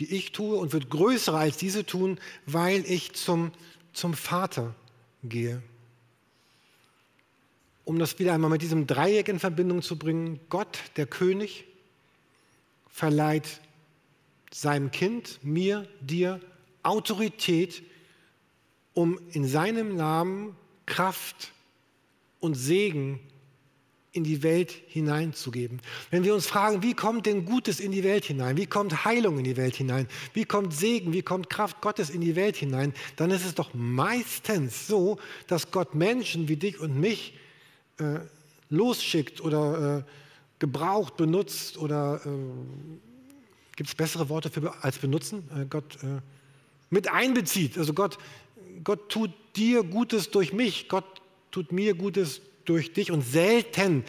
die 0.00 0.12
ich 0.14 0.32
tue 0.32 0.56
und 0.56 0.72
wird 0.72 0.90
größere 0.90 1.36
als 1.36 1.58
diese 1.58 1.84
tun, 1.84 2.18
weil 2.46 2.84
ich 2.90 3.12
zum, 3.12 3.52
zum 3.92 4.14
Vater 4.14 4.74
gehe. 5.22 5.62
Um 7.84 7.98
das 7.98 8.18
wieder 8.18 8.32
einmal 8.32 8.50
mit 8.50 8.62
diesem 8.62 8.86
Dreieck 8.86 9.28
in 9.28 9.38
Verbindung 9.38 9.82
zu 9.82 9.96
bringen, 9.96 10.40
Gott, 10.48 10.78
der 10.96 11.06
König, 11.06 11.66
verleiht 12.90 13.60
seinem 14.52 14.90
Kind, 14.90 15.38
mir, 15.42 15.86
dir 16.00 16.40
Autorität, 16.82 17.82
um 18.94 19.18
in 19.32 19.46
seinem 19.46 19.96
Namen 19.96 20.56
Kraft 20.86 21.52
und 22.40 22.54
Segen 22.54 23.20
in 24.12 24.24
die 24.24 24.42
Welt 24.42 24.72
hineinzugeben. 24.88 25.80
Wenn 26.10 26.24
wir 26.24 26.34
uns 26.34 26.46
fragen, 26.46 26.82
wie 26.82 26.94
kommt 26.94 27.26
denn 27.26 27.44
Gutes 27.44 27.78
in 27.78 27.92
die 27.92 28.02
Welt 28.02 28.24
hinein? 28.24 28.56
Wie 28.56 28.66
kommt 28.66 29.04
Heilung 29.04 29.38
in 29.38 29.44
die 29.44 29.56
Welt 29.56 29.76
hinein? 29.76 30.08
Wie 30.34 30.44
kommt 30.44 30.74
Segen? 30.74 31.12
Wie 31.12 31.22
kommt 31.22 31.48
Kraft 31.48 31.80
Gottes 31.80 32.10
in 32.10 32.20
die 32.20 32.34
Welt 32.34 32.56
hinein? 32.56 32.92
Dann 33.14 33.30
ist 33.30 33.44
es 33.44 33.54
doch 33.54 33.72
meistens 33.72 34.88
so, 34.88 35.18
dass 35.46 35.70
Gott 35.70 35.94
Menschen 35.94 36.48
wie 36.48 36.56
dich 36.56 36.80
und 36.80 36.98
mich 36.98 37.34
äh, 37.98 38.18
losschickt 38.68 39.40
oder 39.40 39.98
äh, 39.98 40.10
gebraucht, 40.60 41.16
benutzt 41.16 41.76
oder 41.78 42.20
äh, 42.24 42.30
gibt 43.74 43.88
es 43.88 43.96
bessere 43.96 44.28
Worte 44.28 44.50
für, 44.50 44.72
als 44.84 44.98
benutzen? 44.98 45.48
Äh, 45.56 45.64
Gott 45.64 45.96
äh, 46.04 46.20
mit 46.90 47.10
einbezieht. 47.10 47.76
Also 47.76 47.94
Gott, 47.94 48.18
Gott 48.84 49.08
tut 49.08 49.32
dir 49.56 49.82
Gutes 49.82 50.30
durch 50.30 50.52
mich, 50.52 50.88
Gott 50.88 51.04
tut 51.50 51.72
mir 51.72 51.94
Gutes 51.94 52.42
durch 52.64 52.92
dich 52.92 53.10
und 53.10 53.22
selten 53.22 54.04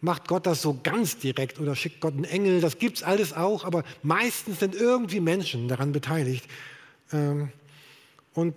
macht 0.00 0.26
Gott 0.26 0.46
das 0.46 0.60
so 0.60 0.78
ganz 0.82 1.18
direkt 1.18 1.60
oder 1.60 1.76
schickt 1.76 2.00
Gott 2.00 2.14
einen 2.14 2.24
Engel, 2.24 2.60
das 2.60 2.78
gibt 2.78 2.98
es 2.98 3.02
alles 3.04 3.32
auch, 3.32 3.64
aber 3.64 3.84
meistens 4.02 4.58
sind 4.58 4.74
irgendwie 4.74 5.20
Menschen 5.20 5.68
daran 5.68 5.92
beteiligt. 5.92 6.44
Ähm, 7.12 7.50
und 8.34 8.54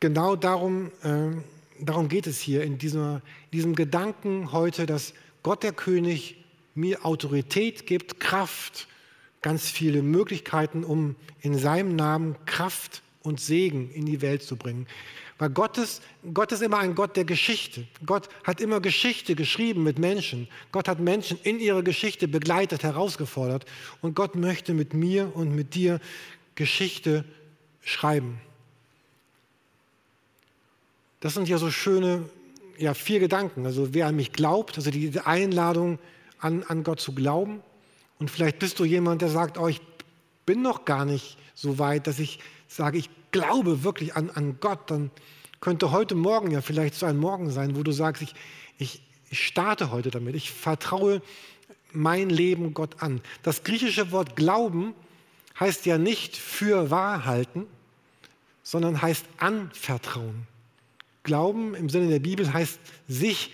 genau 0.00 0.34
darum, 0.34 0.90
ähm, 1.04 1.44
darum 1.78 2.08
geht 2.08 2.26
es 2.26 2.40
hier 2.40 2.62
in 2.62 2.78
dieser, 2.78 3.20
diesem 3.52 3.74
Gedanken 3.74 4.52
heute, 4.52 4.86
dass 4.86 5.12
Gott 5.42 5.62
der 5.62 5.72
König 5.72 6.41
mir 6.74 7.04
Autorität 7.04 7.86
gibt, 7.86 8.20
Kraft, 8.20 8.86
ganz 9.42 9.68
viele 9.68 10.02
Möglichkeiten, 10.02 10.84
um 10.84 11.16
in 11.40 11.58
seinem 11.58 11.96
Namen 11.96 12.36
Kraft 12.46 13.02
und 13.22 13.40
Segen 13.40 13.90
in 13.90 14.06
die 14.06 14.22
Welt 14.22 14.42
zu 14.42 14.56
bringen. 14.56 14.86
Weil 15.38 15.50
Gott 15.50 15.76
ist, 15.78 16.02
Gott 16.32 16.52
ist 16.52 16.62
immer 16.62 16.78
ein 16.78 16.94
Gott 16.94 17.16
der 17.16 17.24
Geschichte. 17.24 17.86
Gott 18.06 18.28
hat 18.44 18.60
immer 18.60 18.80
Geschichte 18.80 19.34
geschrieben 19.34 19.82
mit 19.82 19.98
Menschen. 19.98 20.46
Gott 20.70 20.86
hat 20.86 21.00
Menschen 21.00 21.38
in 21.42 21.58
ihre 21.58 21.82
Geschichte 21.82 22.28
begleitet, 22.28 22.84
herausgefordert. 22.84 23.66
Und 24.02 24.14
Gott 24.14 24.36
möchte 24.36 24.72
mit 24.72 24.94
mir 24.94 25.34
und 25.34 25.54
mit 25.54 25.74
dir 25.74 26.00
Geschichte 26.54 27.24
schreiben. 27.82 28.40
Das 31.18 31.34
sind 31.34 31.48
ja 31.48 31.58
so 31.58 31.70
schöne, 31.70 32.28
ja, 32.78 32.94
vier 32.94 33.18
Gedanken. 33.18 33.66
Also 33.66 33.94
wer 33.94 34.06
an 34.06 34.16
mich 34.16 34.32
glaubt, 34.32 34.76
also 34.76 34.90
die 34.90 35.18
Einladung 35.20 35.98
an, 36.42 36.62
an 36.64 36.82
Gott 36.84 37.00
zu 37.00 37.12
glauben. 37.12 37.62
Und 38.18 38.30
vielleicht 38.30 38.58
bist 38.58 38.78
du 38.78 38.84
jemand, 38.84 39.22
der 39.22 39.28
sagt, 39.28 39.58
oh, 39.58 39.68
ich 39.68 39.80
bin 40.44 40.62
noch 40.62 40.84
gar 40.84 41.04
nicht 41.04 41.38
so 41.54 41.78
weit, 41.78 42.06
dass 42.06 42.18
ich 42.18 42.40
sage, 42.68 42.98
ich 42.98 43.10
glaube 43.30 43.84
wirklich 43.84 44.16
an, 44.16 44.30
an 44.30 44.58
Gott, 44.60 44.90
dann 44.90 45.10
könnte 45.60 45.92
heute 45.92 46.14
Morgen 46.14 46.50
ja 46.50 46.60
vielleicht 46.60 46.94
so 46.94 47.06
ein 47.06 47.16
Morgen 47.16 47.50
sein, 47.50 47.76
wo 47.76 47.82
du 47.82 47.92
sagst, 47.92 48.22
ich, 48.22 48.34
ich, 48.78 49.02
starte 49.30 49.90
heute 49.90 50.10
damit, 50.10 50.34
ich 50.34 50.50
vertraue 50.50 51.22
mein 51.92 52.28
Leben 52.28 52.74
Gott 52.74 53.02
an. 53.02 53.22
Das 53.42 53.64
griechische 53.64 54.10
Wort 54.10 54.36
Glauben 54.36 54.94
heißt 55.58 55.86
ja 55.86 55.96
nicht 55.96 56.36
für 56.36 56.90
wahr 56.90 57.24
halten, 57.24 57.66
sondern 58.62 59.00
heißt 59.00 59.24
anvertrauen. 59.38 60.46
Glauben 61.22 61.74
im 61.74 61.88
Sinne 61.88 62.08
der 62.08 62.18
Bibel 62.18 62.52
heißt 62.52 62.78
sich 63.08 63.52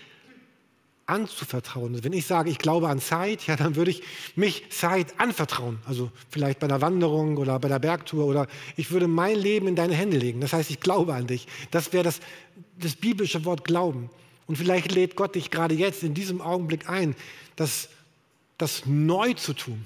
anzuvertrauen. 1.09 2.03
Wenn 2.05 2.13
ich 2.13 2.27
sage, 2.27 2.51
ich 2.51 2.59
glaube 2.59 2.89
an 2.89 3.01
Zeit, 3.01 3.47
ja, 3.47 3.57
dann 3.57 3.77
würde 3.77 3.91
ich 3.91 4.03
mich 4.37 4.71
Zeit 4.71 5.19
anvertrauen. 5.19 5.79
Also 5.87 6.11
vielleicht 6.31 6.61
bei 6.61 6.67
einer 6.67 6.81
Wanderung 6.81 7.39
oder 7.39 7.59
bei 7.59 7.69
der 7.69 7.79
Bergtour 7.79 8.27
oder 8.27 8.47
ich 8.77 8.91
würde 8.91 9.09
mein 9.09 9.37
Leben 9.37 9.67
in 9.69 9.77
deine 9.77 9.95
Hände 9.95 10.19
legen. 10.19 10.41
Das 10.41 10.53
heißt, 10.53 10.71
ich 10.71 10.81
glaube 10.81 11.15
an 11.15 11.27
dich. 11.27 11.47
Das 11.71 11.93
wäre 11.93 12.05
das, 12.05 12.21
das 12.79 12.95
biblische 12.95 13.45
Wort 13.45 13.65
Glauben. 13.65 14.11
Und 14.47 14.57
vielleicht 14.57 14.93
lädt 14.93 15.17
Gott 15.17 15.35
dich 15.35 15.51
gerade 15.51 15.75
jetzt 15.75 16.03
in 16.03 16.15
diesem 16.15 16.41
Augenblick 16.41 16.89
ein, 16.89 17.17
das, 17.57 17.89
das 18.57 18.85
neu 18.87 19.35
zu 19.35 19.55
tun. 19.55 19.85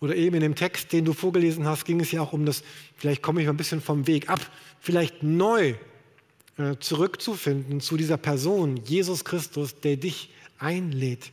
Oder 0.00 0.16
eben 0.16 0.36
in 0.36 0.42
dem 0.42 0.54
Text, 0.54 0.92
den 0.92 1.04
du 1.04 1.12
vorgelesen 1.12 1.66
hast, 1.66 1.84
ging 1.84 2.00
es 2.00 2.12
ja 2.12 2.20
auch 2.20 2.32
um 2.32 2.46
das, 2.46 2.62
vielleicht 2.96 3.22
komme 3.22 3.40
ich 3.40 3.46
mal 3.46 3.54
ein 3.54 3.56
bisschen 3.56 3.80
vom 3.80 4.06
Weg 4.06 4.28
ab, 4.28 4.40
vielleicht 4.80 5.22
neu 5.22 5.74
zurückzufinden 6.80 7.80
zu 7.80 7.96
dieser 7.96 8.16
Person, 8.16 8.80
Jesus 8.84 9.24
Christus, 9.24 9.80
der 9.80 9.96
dich 9.96 10.30
einlädt. 10.58 11.32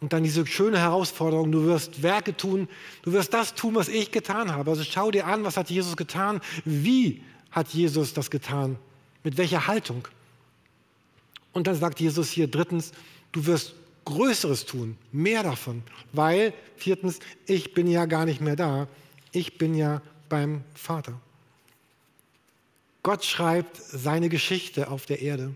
Und 0.00 0.12
dann 0.12 0.22
diese 0.22 0.46
schöne 0.46 0.78
Herausforderung, 0.78 1.50
du 1.50 1.64
wirst 1.64 2.02
Werke 2.02 2.36
tun, 2.36 2.68
du 3.02 3.12
wirst 3.12 3.34
das 3.34 3.54
tun, 3.54 3.74
was 3.74 3.88
ich 3.88 4.12
getan 4.12 4.52
habe. 4.52 4.70
Also 4.70 4.84
schau 4.84 5.10
dir 5.10 5.26
an, 5.26 5.44
was 5.44 5.56
hat 5.56 5.70
Jesus 5.70 5.96
getan, 5.96 6.40
wie 6.64 7.22
hat 7.50 7.68
Jesus 7.68 8.14
das 8.14 8.30
getan, 8.30 8.78
mit 9.24 9.36
welcher 9.36 9.66
Haltung. 9.66 10.06
Und 11.52 11.66
dann 11.66 11.74
sagt 11.74 12.00
Jesus 12.00 12.30
hier 12.30 12.46
drittens, 12.48 12.92
du 13.32 13.46
wirst 13.46 13.74
Größeres 14.04 14.64
tun, 14.64 14.96
mehr 15.12 15.42
davon, 15.42 15.82
weil 16.12 16.54
viertens, 16.76 17.18
ich 17.46 17.74
bin 17.74 17.86
ja 17.88 18.06
gar 18.06 18.24
nicht 18.24 18.40
mehr 18.40 18.56
da, 18.56 18.88
ich 19.32 19.58
bin 19.58 19.74
ja 19.74 20.00
beim 20.28 20.62
Vater. 20.74 21.20
Gott 23.08 23.24
schreibt 23.24 23.74
seine 23.78 24.28
Geschichte 24.28 24.90
auf 24.90 25.06
der 25.06 25.22
Erde. 25.22 25.54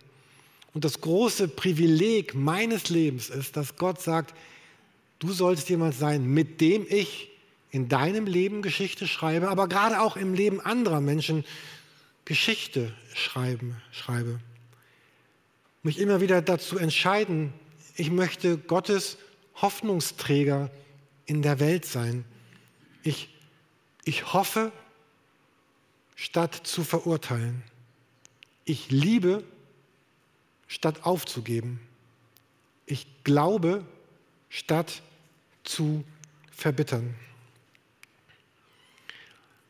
Und 0.73 0.87
das 0.87 1.03
große 1.03 1.49
Privileg 1.49 2.35
meines 2.35 2.89
Lebens 2.89 3.29
ist, 3.29 3.59
dass 3.59 3.77
Gott 3.77 4.01
sagt, 4.01 4.35
du 5.19 5.35
sollst 5.35 5.69
jemand 5.69 5.95
sein, 5.95 6.25
mit 6.25 6.63
dem 6.63 6.87
ich 6.89 7.29
in 7.71 7.91
deinem 7.91 8.25
Leben 8.25 8.63
Geschichte 8.63 9.07
schreibe, 9.07 9.51
aber 9.51 9.69
gerade 9.69 10.01
auch 10.01 10.17
im 10.17 10.33
Leben 10.33 10.63
anderer 10.63 11.03
Menschen 11.03 11.45
Geschichte 12.25 12.91
schreiben, 13.13 13.77
schreibe. 13.91 14.41
Mich 15.83 15.99
immer 15.99 16.23
wieder 16.23 16.41
dazu 16.41 16.79
entscheiden, 16.79 17.53
ich 17.97 18.11
möchte 18.11 18.57
Gottes 18.57 19.19
Hoffnungsträger 19.57 20.71
in 21.27 21.43
der 21.43 21.61
Welt 21.61 21.85
sein. 21.85 22.25
Ich, 23.03 23.29
ich 24.05 24.33
hoffe, 24.33 24.73
statt 26.23 26.55
zu 26.63 26.85
verurteilen. 26.85 27.65
Ich 28.65 28.93
liebe, 28.93 29.43
statt 30.69 31.05
aufzugeben. 31.05 31.81
Ich 32.87 33.09
glaube, 33.25 33.85
statt 34.49 35.03
zu 35.65 36.05
verbittern. 36.53 37.17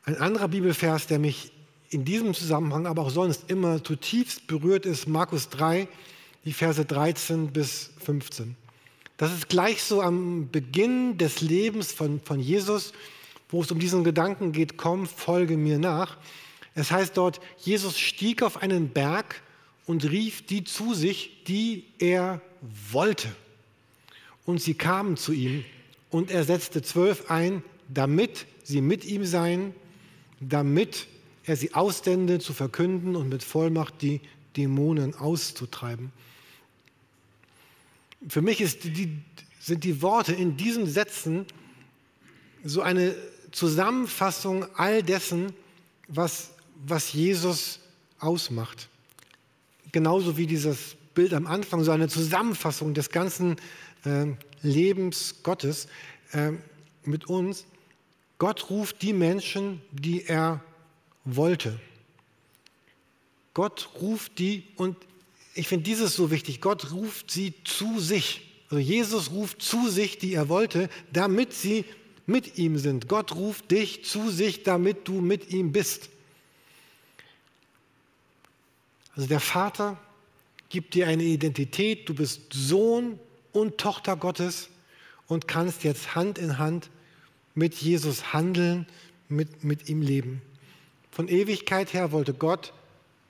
Ein 0.05 0.17
anderer 0.17 0.47
Bibelvers, 0.47 1.07
der 1.07 1.17
mich 1.17 1.51
in 1.89 2.05
diesem 2.05 2.35
Zusammenhang, 2.35 2.85
aber 2.85 3.01
auch 3.01 3.09
sonst 3.09 3.49
immer 3.49 3.83
zutiefst 3.83 4.45
berührt 4.45 4.85
ist, 4.85 5.07
Markus 5.07 5.49
3, 5.49 5.87
die 6.45 6.53
Verse 6.53 6.85
13 6.85 7.51
bis 7.51 7.89
15. 8.05 8.55
Das 9.17 9.33
ist 9.33 9.49
gleich 9.49 9.81
so 9.81 10.03
am 10.03 10.49
Beginn 10.51 11.17
des 11.17 11.41
Lebens 11.41 11.91
von, 11.91 12.21
von 12.21 12.39
Jesus, 12.39 12.93
wo 13.49 13.63
es 13.63 13.71
um 13.71 13.79
diesen 13.79 14.03
Gedanken 14.03 14.51
geht, 14.51 14.77
komm, 14.77 15.07
folge 15.07 15.57
mir 15.57 15.79
nach. 15.79 16.17
Es 16.75 16.91
heißt 16.91 17.17
dort, 17.17 17.39
Jesus 17.59 17.99
stieg 17.99 18.41
auf 18.41 18.57
einen 18.57 18.89
Berg 18.89 19.41
und 19.85 20.09
rief 20.09 20.45
die 20.45 20.63
zu 20.63 20.93
sich, 20.93 21.43
die 21.45 21.85
er 21.99 22.41
wollte. 22.91 23.29
Und 24.45 24.61
sie 24.61 24.73
kamen 24.73 25.17
zu 25.17 25.33
ihm 25.33 25.63
und 26.09 26.31
er 26.31 26.43
setzte 26.43 26.81
zwölf 26.81 27.29
ein, 27.29 27.63
damit 27.87 28.45
sie 28.63 28.81
mit 28.81 29.05
ihm 29.05 29.25
seien, 29.25 29.73
damit 30.39 31.07
er 31.45 31.55
sie 31.57 31.73
ausstände 31.73 32.39
zu 32.39 32.53
verkünden 32.53 33.15
und 33.15 33.29
mit 33.29 33.43
Vollmacht 33.43 34.01
die 34.01 34.21
Dämonen 34.55 35.15
auszutreiben. 35.15 36.11
Für 38.27 38.41
mich 38.41 38.57
die, 38.57 39.17
sind 39.59 39.83
die 39.83 40.01
Worte 40.01 40.33
in 40.33 40.55
diesen 40.55 40.87
Sätzen 40.87 41.45
so 42.63 42.81
eine 42.81 43.15
Zusammenfassung 43.51 44.65
all 44.75 45.03
dessen, 45.03 45.53
was, 46.07 46.52
was 46.85 47.13
Jesus 47.13 47.79
ausmacht. 48.19 48.89
Genauso 49.91 50.37
wie 50.37 50.47
dieses 50.47 50.95
Bild 51.13 51.33
am 51.33 51.47
Anfang, 51.47 51.83
so 51.83 51.91
eine 51.91 52.07
Zusammenfassung 52.07 52.93
des 52.93 53.09
ganzen 53.09 53.57
äh, 54.05 54.27
Lebens 54.61 55.35
Gottes 55.43 55.87
äh, 56.31 56.51
mit 57.03 57.25
uns. 57.25 57.65
Gott 58.39 58.69
ruft 58.69 59.01
die 59.01 59.13
Menschen, 59.13 59.81
die 59.91 60.25
er 60.25 60.63
wollte. 61.23 61.79
Gott 63.53 63.89
ruft 64.01 64.39
die, 64.39 64.63
und 64.75 64.97
ich 65.53 65.67
finde 65.67 65.83
dieses 65.83 66.15
so 66.15 66.31
wichtig, 66.31 66.59
Gott 66.59 66.91
ruft 66.91 67.29
sie 67.29 67.53
zu 67.63 67.99
sich. 67.99 68.49
Also 68.69 68.79
Jesus 68.79 69.31
ruft 69.31 69.61
zu 69.61 69.89
sich, 69.89 70.17
die 70.17 70.33
er 70.33 70.49
wollte, 70.49 70.89
damit 71.11 71.53
sie 71.53 71.85
mit 72.25 72.57
ihm 72.57 72.77
sind. 72.77 73.07
Gott 73.07 73.35
ruft 73.35 73.69
dich 73.69 74.03
zu 74.03 74.31
sich, 74.31 74.63
damit 74.63 75.07
du 75.07 75.21
mit 75.21 75.51
ihm 75.51 75.71
bist. 75.71 76.09
Also 79.15 79.27
der 79.27 79.39
Vater 79.39 79.97
gibt 80.69 80.95
dir 80.95 81.07
eine 81.07 81.23
Identität, 81.23 82.09
du 82.09 82.15
bist 82.15 82.51
Sohn 82.51 83.19
und 83.51 83.77
Tochter 83.77 84.15
Gottes 84.15 84.69
und 85.27 85.47
kannst 85.47 85.83
jetzt 85.83 86.15
Hand 86.15 86.37
in 86.37 86.57
Hand 86.57 86.89
mit 87.55 87.75
Jesus 87.75 88.33
handeln, 88.33 88.87
mit, 89.29 89.63
mit 89.63 89.87
ihm 89.89 90.01
leben. 90.01 90.41
Von 91.11 91.27
Ewigkeit 91.27 91.93
her 91.93 92.11
wollte 92.11 92.33
Gott, 92.33 92.73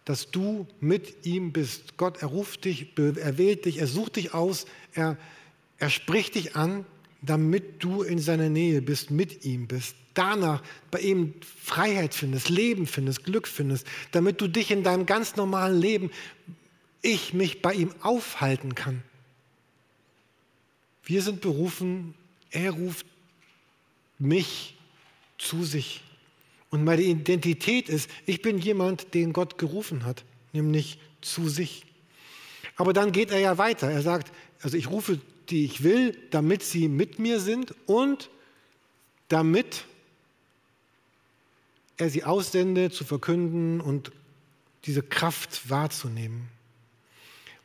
dass 0.06 0.32
du 0.32 0.68
mit 0.80 1.26
ihm 1.26 1.52
bist. 1.52 1.98
Gott, 1.98 2.22
er 2.22 2.30
ruft 2.30 2.66
dich, 2.66 2.98
er 2.98 3.38
wählt 3.38 3.66
dich, 3.66 3.80
er 3.80 3.88
sucht 3.88 4.16
dich 4.16 4.34
aus, 4.34 4.66
er, 4.94 5.18
er 5.78 5.90
spricht 5.90 6.36
dich 6.36 6.56
an, 6.56 6.86
damit 7.26 7.84
du 7.84 8.04
in 8.04 8.20
seiner 8.20 8.50
Nähe 8.50 8.82
bist, 8.82 9.12
mit 9.12 9.46
ihm 9.46 9.68
bist. 9.68 9.96
Danach 10.14 10.62
bei 10.92 11.00
ihm 11.00 11.34
Freiheit 11.42 12.14
findest, 12.14 12.50
Leben 12.50 12.86
findest, 12.86 13.24
Glück 13.24 13.48
findest, 13.48 13.88
damit 14.12 14.42
du 14.42 14.48
dich 14.48 14.70
in 14.70 14.84
deinem 14.84 15.06
ganz 15.06 15.36
normalen 15.36 15.80
Leben, 15.80 16.12
ich 17.02 17.34
mich 17.34 17.62
bei 17.62 17.74
ihm 17.74 17.94
aufhalten 18.02 18.76
kann. 18.76 19.02
Wir 21.04 21.22
sind 21.22 21.42
berufen, 21.42 22.14
er 22.52 22.72
ruft 22.72 23.06
mich 24.20 24.76
zu 25.38 25.64
sich. 25.64 26.02
Und 26.70 26.84
meine 26.84 27.02
Identität 27.02 27.90
ist, 27.90 28.10
ich 28.26 28.42
bin 28.42 28.58
jemand, 28.58 29.14
den 29.14 29.34
Gott 29.34 29.58
gerufen 29.58 30.06
hat, 30.06 30.24
nämlich 30.54 31.00
zu 31.22 31.50
sich. 31.50 31.86
Aber 32.76 32.94
dann 32.94 33.12
geht 33.12 33.32
er 33.32 33.40
ja 33.40 33.58
weiter. 33.58 33.92
Er 33.92 34.02
sagt, 34.02 34.32
also 34.62 34.78
ich 34.78 34.90
rufe 34.90 35.20
die 35.50 35.66
ich 35.66 35.84
will, 35.84 36.18
damit 36.32 36.64
sie 36.64 36.88
mit 36.88 37.20
mir 37.20 37.40
sind 37.40 37.74
und 37.86 38.30
damit 39.28 39.86
er 41.98 42.10
sie 42.10 42.24
aussende, 42.24 42.90
zu 42.92 43.04
verkünden 43.04 43.82
und 43.82 44.12
diese 44.86 45.02
Kraft 45.02 45.70
wahrzunehmen. 45.70 46.50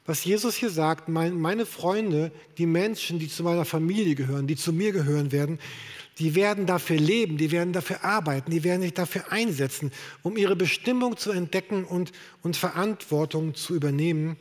Was 0.07 0.25
Jesus 0.25 0.55
hier 0.55 0.71
sagt, 0.71 1.09
meine 1.09 1.67
Freunde, 1.67 2.33
die 2.57 2.65
Menschen, 2.65 3.19
die 3.19 3.29
zu 3.29 3.43
meiner 3.43 3.67
Familie 3.67 4.15
gehören, 4.15 4.47
die 4.47 4.57
zu 4.57 4.73
mir 4.73 4.93
gehören 4.93 5.33
werden, 5.33 5.59
die 6.19 6.35
werden 6.35 6.65
dafür 6.65 6.97
leben, 6.97 7.37
die 7.37 7.51
werden 7.51 7.73
dafür 7.73 8.05
arbeiten, 8.05 8.51
die 8.51 8.65
werden 8.65 8.81
sich 8.81 8.95
dafür 8.95 9.31
einsetzen, 9.31 9.93
um 10.23 10.37
ihre 10.37 10.57
Bestimmung 10.57 11.17
zu 11.17 11.31
entdecken 11.31 11.85
und, 11.85 12.13
und 12.43 12.57
Verantwortung 12.57 13.55
zu 13.55 13.75
übernehmen. 13.75 14.37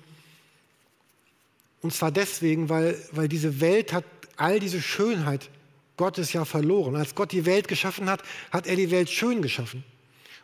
Und 1.82 1.94
zwar 1.94 2.12
deswegen, 2.12 2.70
weil, 2.70 2.98
weil 3.12 3.28
diese 3.28 3.62
Welt 3.62 3.94
hat 3.94 4.04
all 4.36 4.60
diese 4.60 4.82
Schönheit 4.82 5.50
Gottes 5.98 6.32
ja 6.34 6.46
verloren. 6.46 6.96
Als 6.96 7.16
Gott 7.16 7.32
die 7.32 7.46
Welt 7.46 7.68
geschaffen 7.68 8.10
hat, 8.10 8.24
hat 8.52 8.68
er 8.68 8.76
die 8.76 8.92
Welt 8.92 9.10
schön 9.10 9.42
geschaffen. 9.42 9.84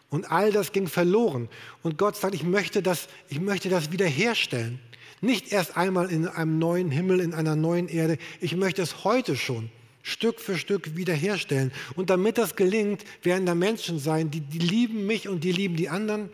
Und 0.10 0.32
all 0.32 0.52
das 0.52 0.72
ging 0.72 0.88
verloren. 0.88 1.50
Und 1.82 1.98
Gott 1.98 2.16
sagt, 2.16 2.36
ich 2.36 2.44
möchte 2.44 2.84
das, 2.84 3.08
ich 3.30 3.40
möchte 3.40 3.70
das 3.70 3.92
wiederherstellen. 3.92 4.80
Nicht 5.22 5.52
erst 5.52 5.78
einmal 5.78 6.12
in 6.12 6.28
einem 6.28 6.60
neuen 6.60 6.92
Himmel, 6.92 7.20
in 7.20 7.34
einer 7.34 7.56
neuen 7.56 7.88
Erde. 7.88 8.18
Ich 8.42 8.56
möchte 8.56 8.82
es 8.82 9.04
heute 9.04 9.36
schon 9.36 9.70
Stück 10.04 10.42
für 10.42 10.58
Stück 10.58 10.98
wiederherstellen. 10.98 11.72
Und 11.96 12.10
damit 12.10 12.38
das 12.38 12.56
gelingt, 12.56 13.06
werden 13.24 13.46
da 13.46 13.56
Menschen 13.56 14.00
sein, 14.00 14.30
die, 14.30 14.42
die 14.42 14.60
lieben 14.60 15.08
mich 15.08 15.30
und 15.30 15.44
die 15.44 15.52
lieben 15.52 15.78
die 15.78 15.90
anderen. 15.90 16.30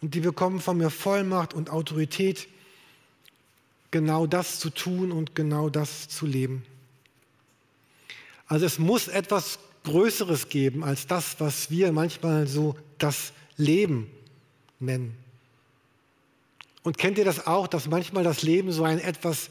Und 0.00 0.14
die 0.14 0.20
bekommen 0.20 0.60
von 0.60 0.78
mir 0.78 0.90
Vollmacht 0.90 1.54
und 1.54 1.70
Autorität 1.70 2.46
genau 3.94 4.26
das 4.26 4.58
zu 4.58 4.70
tun 4.70 5.12
und 5.12 5.36
genau 5.36 5.70
das 5.70 6.08
zu 6.08 6.26
leben. 6.26 6.66
Also 8.48 8.66
es 8.66 8.80
muss 8.80 9.06
etwas 9.06 9.60
Größeres 9.84 10.48
geben 10.48 10.82
als 10.82 11.06
das, 11.06 11.36
was 11.38 11.70
wir 11.70 11.92
manchmal 11.92 12.48
so 12.48 12.74
das 12.98 13.32
Leben 13.56 14.10
nennen. 14.80 15.16
Und 16.82 16.98
kennt 16.98 17.18
ihr 17.18 17.24
das 17.24 17.46
auch, 17.46 17.68
dass 17.68 17.86
manchmal 17.86 18.24
das 18.24 18.42
Leben 18.42 18.72
so 18.72 18.82
einen 18.82 18.98
etwas 18.98 19.48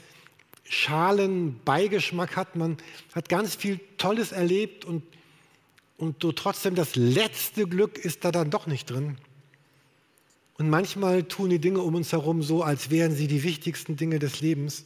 schalen 0.65 1.62
Beigeschmack 1.63 2.36
hat? 2.36 2.58
Man 2.58 2.75
hat 3.15 3.29
ganz 3.29 3.56
viel 3.56 3.79
Tolles 3.97 4.34
erlebt 4.34 4.84
und, 4.84 5.03
und 5.97 6.21
so 6.21 6.34
trotzdem 6.34 6.75
das 6.75 6.97
letzte 6.97 7.65
Glück 7.65 7.97
ist 7.97 8.25
da 8.25 8.34
dann 8.34 8.49
doch 8.49 8.67
nicht 8.67 8.89
drin. 8.89 9.17
Und 10.57 10.69
manchmal 10.69 11.23
tun 11.23 11.49
die 11.49 11.59
Dinge 11.59 11.79
um 11.79 11.95
uns 11.95 12.11
herum 12.11 12.43
so, 12.43 12.63
als 12.63 12.89
wären 12.89 13.15
sie 13.15 13.27
die 13.27 13.43
wichtigsten 13.43 13.95
Dinge 13.95 14.19
des 14.19 14.41
Lebens. 14.41 14.85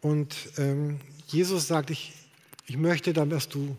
Und 0.00 0.34
ähm, 0.58 1.00
Jesus 1.28 1.68
sagt, 1.68 1.90
ich, 1.90 2.12
ich 2.66 2.76
möchte 2.76 3.12
dann, 3.12 3.30
dass 3.30 3.48
du, 3.48 3.76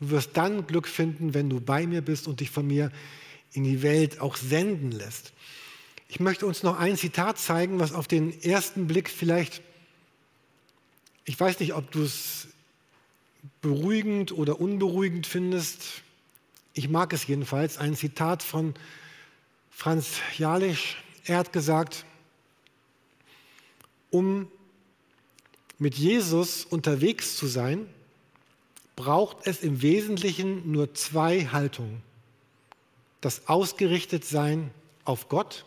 du 0.00 0.10
wirst 0.10 0.30
dann 0.34 0.66
Glück 0.66 0.88
finden, 0.88 1.34
wenn 1.34 1.48
du 1.48 1.60
bei 1.60 1.86
mir 1.86 2.02
bist 2.02 2.26
und 2.26 2.40
dich 2.40 2.50
von 2.50 2.66
mir 2.66 2.90
in 3.52 3.64
die 3.64 3.82
Welt 3.82 4.20
auch 4.20 4.36
senden 4.36 4.90
lässt. 4.90 5.32
Ich 6.08 6.20
möchte 6.20 6.46
uns 6.46 6.62
noch 6.62 6.78
ein 6.78 6.96
Zitat 6.96 7.38
zeigen, 7.38 7.78
was 7.78 7.92
auf 7.92 8.08
den 8.08 8.40
ersten 8.42 8.86
Blick 8.86 9.08
vielleicht, 9.08 9.62
ich 11.24 11.38
weiß 11.38 11.60
nicht, 11.60 11.74
ob 11.74 11.90
du 11.90 12.02
es 12.02 12.48
beruhigend 13.62 14.32
oder 14.32 14.60
unberuhigend 14.60 15.26
findest. 15.26 16.02
Ich 16.72 16.88
mag 16.88 17.12
es 17.12 17.26
jedenfalls. 17.26 17.78
Ein 17.78 17.94
Zitat 17.96 18.42
von 18.42 18.74
Franz 19.76 20.20
Jalisch, 20.38 21.02
er 21.24 21.38
hat 21.38 21.52
gesagt, 21.52 22.06
um 24.10 24.48
mit 25.78 25.96
Jesus 25.96 26.64
unterwegs 26.64 27.36
zu 27.36 27.48
sein, 27.48 27.86
braucht 28.94 29.38
es 29.46 29.62
im 29.62 29.82
Wesentlichen 29.82 30.70
nur 30.70 30.94
zwei 30.94 31.46
Haltungen. 31.46 32.00
Das 33.20 33.48
Ausgerichtetsein 33.48 34.70
auf 35.04 35.28
Gott 35.28 35.66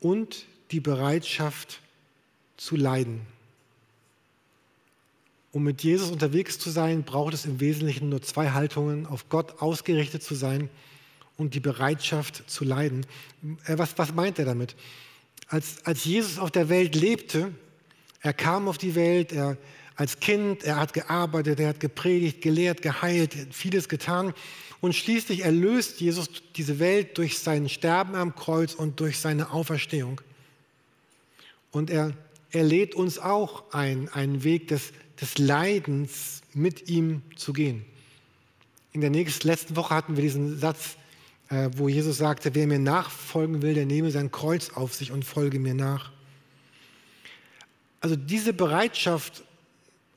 und 0.00 0.44
die 0.72 0.80
Bereitschaft 0.80 1.80
zu 2.56 2.74
leiden. 2.74 3.20
Um 5.52 5.62
mit 5.62 5.82
Jesus 5.82 6.10
unterwegs 6.10 6.58
zu 6.58 6.70
sein, 6.70 7.04
braucht 7.04 7.32
es 7.32 7.46
im 7.46 7.60
Wesentlichen 7.60 8.08
nur 8.08 8.22
zwei 8.22 8.50
Haltungen, 8.50 9.06
auf 9.06 9.28
Gott 9.28 9.62
ausgerichtet 9.62 10.24
zu 10.24 10.34
sein 10.34 10.68
und 11.36 11.54
die 11.54 11.60
Bereitschaft 11.60 12.48
zu 12.48 12.64
leiden. 12.64 13.06
Äh, 13.66 13.78
was, 13.78 13.96
was 13.98 14.14
meint 14.14 14.38
er 14.38 14.44
damit? 14.44 14.74
Als, 15.48 15.84
als 15.84 16.04
Jesus 16.04 16.38
auf 16.38 16.50
der 16.50 16.68
Welt 16.68 16.94
lebte, 16.94 17.52
er 18.20 18.32
kam 18.32 18.68
auf 18.68 18.78
die 18.78 18.94
Welt, 18.94 19.32
er 19.32 19.56
als 19.96 20.20
Kind, 20.20 20.62
er 20.62 20.76
hat 20.76 20.92
gearbeitet, 20.92 21.58
er 21.58 21.68
hat 21.68 21.80
gepredigt, 21.80 22.42
gelehrt, 22.42 22.82
geheilt, 22.82 23.34
vieles 23.50 23.88
getan. 23.88 24.34
Und 24.80 24.94
schließlich 24.94 25.40
erlöst 25.40 26.00
Jesus 26.00 26.28
diese 26.54 26.78
Welt 26.78 27.16
durch 27.16 27.38
sein 27.38 27.68
Sterben 27.70 28.14
am 28.14 28.34
Kreuz 28.34 28.74
und 28.74 29.00
durch 29.00 29.18
seine 29.18 29.50
Auferstehung. 29.50 30.20
Und 31.70 31.88
er, 31.88 32.12
er 32.50 32.62
lädt 32.62 32.94
uns 32.94 33.18
auch 33.18 33.72
ein, 33.72 34.10
einen 34.10 34.44
Weg 34.44 34.68
des, 34.68 34.92
des 35.20 35.38
Leidens 35.38 36.42
mit 36.52 36.90
ihm 36.90 37.22
zu 37.34 37.54
gehen. 37.54 37.84
In 38.92 39.00
der 39.00 39.10
nächsten, 39.10 39.48
letzten 39.48 39.76
Woche 39.76 39.94
hatten 39.94 40.16
wir 40.16 40.22
diesen 40.22 40.58
Satz, 40.58 40.96
äh, 41.48 41.70
wo 41.76 41.88
Jesus 41.88 42.18
sagte, 42.18 42.54
wer 42.54 42.66
mir 42.66 42.78
nachfolgen 42.78 43.62
will, 43.62 43.74
der 43.74 43.86
nehme 43.86 44.10
sein 44.10 44.30
Kreuz 44.30 44.70
auf 44.70 44.94
sich 44.94 45.12
und 45.12 45.24
folge 45.24 45.58
mir 45.58 45.74
nach. 45.74 46.12
Also 48.00 48.16
diese 48.16 48.52
Bereitschaft, 48.52 49.42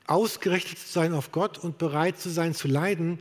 ausgerichtet 0.06 0.78
zu 0.78 0.88
sein 0.88 1.12
auf 1.14 1.30
Gott 1.30 1.58
und 1.58 1.78
bereit 1.78 2.18
zu 2.18 2.30
sein 2.30 2.52
zu 2.52 2.66
leiden, 2.66 3.20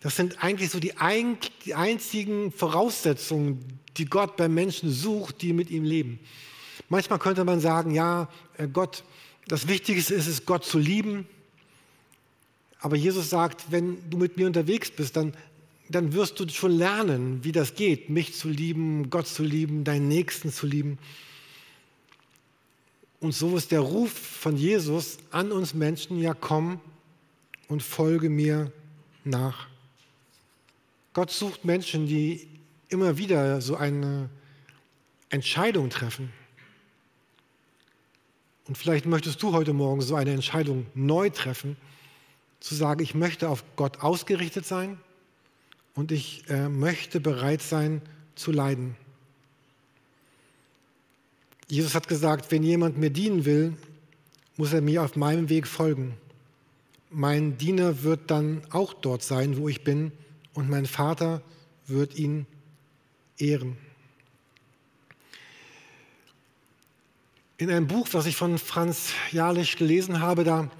das 0.00 0.16
sind 0.16 0.44
eigentlich 0.44 0.70
so 0.70 0.78
die, 0.78 0.98
ein, 0.98 1.38
die 1.64 1.74
einzigen 1.74 2.52
Voraussetzungen, 2.52 3.64
die 3.96 4.04
Gott 4.04 4.36
bei 4.36 4.46
Menschen 4.46 4.90
sucht, 4.90 5.40
die 5.40 5.54
mit 5.54 5.70
ihm 5.70 5.84
leben. 5.84 6.20
Manchmal 6.90 7.18
könnte 7.18 7.44
man 7.44 7.60
sagen, 7.60 7.92
ja, 7.92 8.28
äh, 8.58 8.68
Gott, 8.68 9.02
das 9.48 9.66
Wichtigste 9.66 10.14
ist 10.14 10.26
es, 10.26 10.44
Gott 10.44 10.64
zu 10.64 10.78
lieben. 10.78 11.26
Aber 12.80 12.96
Jesus 12.96 13.30
sagt, 13.30 13.70
wenn 13.70 13.98
du 14.10 14.18
mit 14.18 14.36
mir 14.36 14.46
unterwegs 14.46 14.90
bist, 14.90 15.16
dann 15.16 15.34
dann 15.88 16.12
wirst 16.12 16.40
du 16.40 16.48
schon 16.48 16.72
lernen, 16.72 17.44
wie 17.44 17.52
das 17.52 17.74
geht, 17.74 18.10
mich 18.10 18.34
zu 18.34 18.48
lieben, 18.48 19.10
Gott 19.10 19.26
zu 19.26 19.42
lieben, 19.42 19.84
deinen 19.84 20.08
Nächsten 20.08 20.50
zu 20.50 20.66
lieben. 20.66 20.98
Und 23.20 23.32
so 23.32 23.56
ist 23.56 23.70
der 23.70 23.80
Ruf 23.80 24.12
von 24.12 24.56
Jesus 24.56 25.18
an 25.30 25.52
uns 25.52 25.74
Menschen, 25.74 26.20
ja 26.20 26.34
komm 26.34 26.80
und 27.68 27.82
folge 27.82 28.28
mir 28.30 28.72
nach. 29.24 29.68
Gott 31.12 31.30
sucht 31.30 31.64
Menschen, 31.64 32.06
die 32.06 32.48
immer 32.88 33.16
wieder 33.16 33.60
so 33.60 33.76
eine 33.76 34.28
Entscheidung 35.30 35.88
treffen. 35.90 36.32
Und 38.66 38.76
vielleicht 38.76 39.06
möchtest 39.06 39.42
du 39.42 39.52
heute 39.52 39.72
Morgen 39.72 40.02
so 40.02 40.16
eine 40.16 40.32
Entscheidung 40.32 40.86
neu 40.94 41.30
treffen, 41.30 41.76
zu 42.60 42.74
sagen, 42.74 43.02
ich 43.02 43.14
möchte 43.14 43.48
auf 43.48 43.64
Gott 43.76 44.00
ausgerichtet 44.00 44.66
sein 44.66 44.98
und 45.96 46.12
ich 46.12 46.44
äh, 46.48 46.68
möchte 46.68 47.18
bereit 47.18 47.62
sein 47.62 48.00
zu 48.36 48.52
leiden. 48.52 48.94
Jesus 51.68 51.96
hat 51.96 52.06
gesagt, 52.06 52.52
wenn 52.52 52.62
jemand 52.62 52.96
mir 52.96 53.10
dienen 53.10 53.44
will, 53.44 53.76
muss 54.56 54.72
er 54.72 54.82
mir 54.82 55.02
auf 55.02 55.16
meinem 55.16 55.48
Weg 55.48 55.66
folgen. 55.66 56.14
Mein 57.10 57.58
Diener 57.58 58.04
wird 58.04 58.30
dann 58.30 58.62
auch 58.70 58.94
dort 58.94 59.22
sein, 59.22 59.56
wo 59.56 59.68
ich 59.68 59.82
bin, 59.82 60.12
und 60.54 60.70
mein 60.70 60.86
Vater 60.86 61.42
wird 61.86 62.16
ihn 62.16 62.46
ehren. 63.38 63.76
In 67.58 67.70
einem 67.70 67.86
Buch, 67.86 68.08
was 68.12 68.26
ich 68.26 68.36
von 68.36 68.58
Franz 68.58 69.12
Jalisch 69.32 69.76
gelesen 69.76 70.20
habe, 70.20 70.44
da 70.44 70.70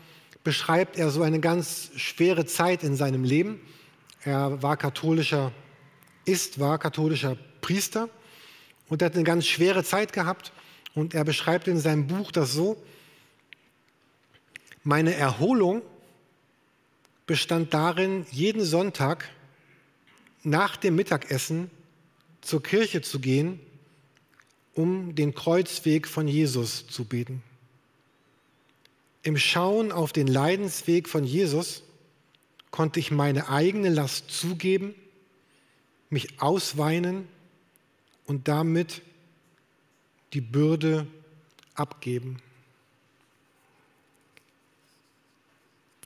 beschreibt 0.45 0.99
er 0.99 1.11
so 1.11 1.23
eine 1.23 1.41
ganz 1.41 1.91
schwere 1.97 2.47
Zeit 2.47 2.85
in 2.85 2.97
seinem 2.97 3.25
Leben. 3.25 3.61
Er 4.27 4.61
war 4.61 4.77
katholischer, 4.77 5.53
ist, 6.25 6.59
war 6.59 6.81
katholischer 6.81 7.37
Priester 7.61 8.09
und 8.89 9.01
er 9.01 9.07
hat 9.07 9.15
eine 9.15 9.23
ganz 9.23 9.47
schwere 9.47 9.85
Zeit 9.85 10.13
gehabt. 10.13 10.53
Und 10.97 11.15
er 11.15 11.23
beschreibt 11.23 11.69
in 11.69 11.79
seinem 11.79 12.09
Buch 12.09 12.33
das 12.33 12.53
so, 12.53 12.83
meine 14.83 15.15
Erholung 15.15 15.83
bestand 17.27 17.73
darin, 17.73 18.27
jeden 18.33 18.65
Sonntag 18.65 19.29
nach 20.43 20.77
dem 20.77 20.97
Mittagessen 20.97 21.71
zur 22.41 22.65
Kirche 22.65 23.03
zu 23.03 23.21
gehen, 23.21 23.61
um 24.75 25.15
den 25.15 25.37
Kreuzweg 25.37 26.09
von 26.09 26.27
Jesus 26.27 26.89
zu 26.89 27.05
beten. 27.05 27.45
Im 29.23 29.37
Schauen 29.37 29.93
auf 29.93 30.13
den 30.13 30.27
Leidensweg 30.27 31.09
von 31.09 31.23
Jesus 31.23 31.85
konnte 32.77 33.01
ich 33.01 33.11
meine 33.11 33.49
eigene 33.49 33.89
Last 33.89 34.31
zugeben, 34.31 34.95
mich 36.11 36.43
ausweinen 36.43 37.27
und 38.27 38.49
damit 38.49 39.01
die 40.35 40.43
Bürde 40.43 41.07
abgeben. 41.75 42.37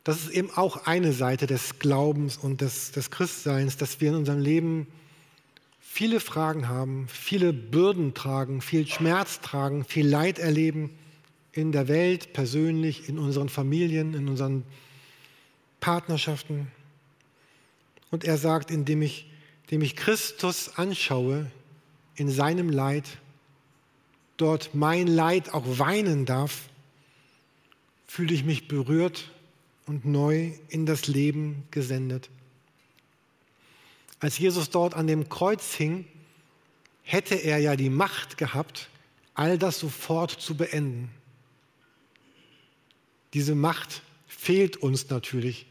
Das 0.04 0.20
ist 0.20 0.30
eben 0.30 0.52
auch 0.52 0.87
eine 0.87 1.12
Seite 1.12 1.48
des 1.48 1.80
Glaubens 1.80 2.37
und 2.37 2.61
des, 2.61 2.92
des 2.92 3.11
Christseins, 3.11 3.76
dass 3.76 4.00
wir 4.00 4.11
in 4.11 4.18
unserem 4.18 4.38
Leben 4.38 4.87
viele 5.80 6.20
Fragen 6.20 6.68
haben, 6.68 7.09
viele 7.09 7.52
Bürden 7.52 8.14
tragen, 8.14 8.61
viel 8.61 8.87
Schmerz 8.87 9.40
tragen, 9.40 9.85
viel 9.85 10.06
Leid 10.06 10.38
erleben 10.38 10.96
in 11.50 11.72
der 11.72 11.88
Welt, 11.88 12.33
persönlich, 12.33 13.09
in 13.09 13.18
unseren 13.18 13.48
Familien, 13.48 14.14
in 14.14 14.28
unseren 14.28 14.62
Partnerschaften. 15.81 16.71
Und 18.11 18.25
er 18.25 18.38
sagt, 18.38 18.71
indem 18.71 19.03
ich, 19.03 19.31
indem 19.64 19.83
ich 19.83 19.97
Christus 19.97 20.77
anschaue 20.77 21.51
in 22.14 22.31
seinem 22.31 22.69
Leid, 22.69 23.05
dort 24.37 24.75
mein 24.75 25.07
Leid 25.07 25.53
auch 25.55 25.79
weinen 25.79 26.27
darf, 26.27 26.69
fühle 28.07 28.35
ich 28.35 28.45
mich 28.45 28.69
berührt 28.69 29.31
und 29.87 30.05
neu 30.05 30.53
in 30.69 30.87
das 30.87 31.07
Leben 31.07 31.64
gesendet. 31.71 32.31
Als 34.19 34.38
Jesus 34.38 34.71
dort 34.71 34.95
an 34.95 35.07
dem 35.07 35.29
Kreuz 35.29 35.75
hing, 35.75 36.07
hätte 37.03 37.35
er 37.35 37.59
ja 37.59 37.77
die 37.77 37.90
Macht 37.90 38.37
gehabt, 38.37 38.88
all 39.35 39.59
das 39.59 39.79
sofort 39.79 40.31
zu 40.31 40.57
beenden. 40.57 41.11
Diese 43.33 43.55
Macht 43.55 44.03
fehlt 44.27 44.77
uns 44.77 45.09
natürlich, 45.09 45.66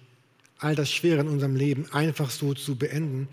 all 0.60 0.76
das 0.76 0.92
Schwere 0.92 1.22
in 1.22 1.28
unserem 1.28 1.56
Leben 1.56 1.92
einfach 1.92 2.30
so 2.30 2.54
zu 2.54 2.76
beenden. 2.76 3.28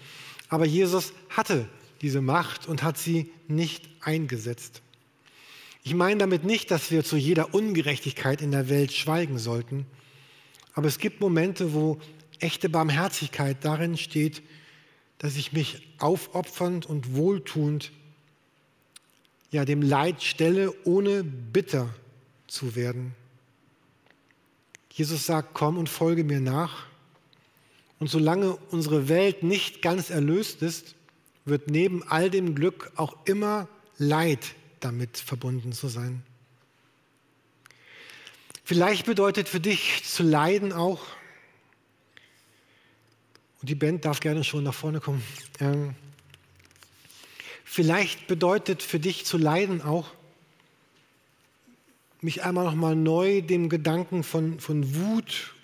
Aber 0.48 0.64
Jesus 0.64 1.12
hatte 1.28 1.68
diese 2.00 2.20
Macht 2.20 2.66
und 2.66 2.82
hat 2.82 2.98
sie 2.98 3.30
nicht 3.48 3.88
eingesetzt. 4.00 4.82
Ich 5.82 5.94
meine 5.94 6.18
damit 6.18 6.44
nicht, 6.44 6.70
dass 6.70 6.90
wir 6.90 7.04
zu 7.04 7.16
jeder 7.16 7.54
Ungerechtigkeit 7.54 8.42
in 8.42 8.50
der 8.50 8.68
Welt 8.68 8.92
schweigen 8.92 9.38
sollten, 9.38 9.86
aber 10.74 10.88
es 10.88 10.98
gibt 10.98 11.20
Momente, 11.20 11.72
wo 11.72 11.98
echte 12.38 12.68
Barmherzigkeit 12.68 13.56
darin 13.62 13.96
steht, 13.96 14.42
dass 15.18 15.36
ich 15.36 15.52
mich 15.52 15.88
aufopfernd 15.98 16.86
und 16.86 17.14
wohltuend 17.14 17.92
ja 19.50 19.64
dem 19.64 19.80
Leid 19.80 20.22
stelle, 20.22 20.74
ohne 20.84 21.24
bitter 21.24 21.94
zu 22.46 22.76
werden. 22.76 23.14
Jesus 24.92 25.26
sagt, 25.26 25.54
komm 25.54 25.78
und 25.78 25.88
folge 25.88 26.24
mir 26.24 26.40
nach. 26.40 26.86
Und 27.98 28.08
solange 28.08 28.56
unsere 28.70 29.08
Welt 29.08 29.42
nicht 29.42 29.80
ganz 29.80 30.10
erlöst 30.10 30.62
ist, 30.62 30.94
wird 31.44 31.70
neben 31.70 32.02
all 32.08 32.30
dem 32.30 32.54
Glück 32.54 32.92
auch 32.96 33.16
immer 33.24 33.68
Leid 33.98 34.54
damit 34.80 35.16
verbunden 35.16 35.72
zu 35.72 35.88
sein. 35.88 36.22
Vielleicht 38.64 39.06
bedeutet 39.06 39.48
für 39.48 39.60
dich 39.60 40.02
zu 40.04 40.22
leiden 40.22 40.72
auch, 40.72 41.00
und 43.60 43.70
die 43.70 43.74
Band 43.74 44.04
darf 44.04 44.20
gerne 44.20 44.44
schon 44.44 44.64
nach 44.64 44.74
vorne 44.74 45.00
kommen, 45.00 45.22
ähm, 45.60 45.94
vielleicht 47.64 48.26
bedeutet 48.26 48.82
für 48.82 48.98
dich 48.98 49.24
zu 49.24 49.38
leiden 49.38 49.80
auch, 49.82 50.10
mich 52.20 52.42
einmal 52.42 52.64
nochmal 52.64 52.96
neu 52.96 53.40
dem 53.40 53.68
Gedanken 53.68 54.24
von, 54.24 54.58
von 54.58 54.94
Wut 54.94 55.54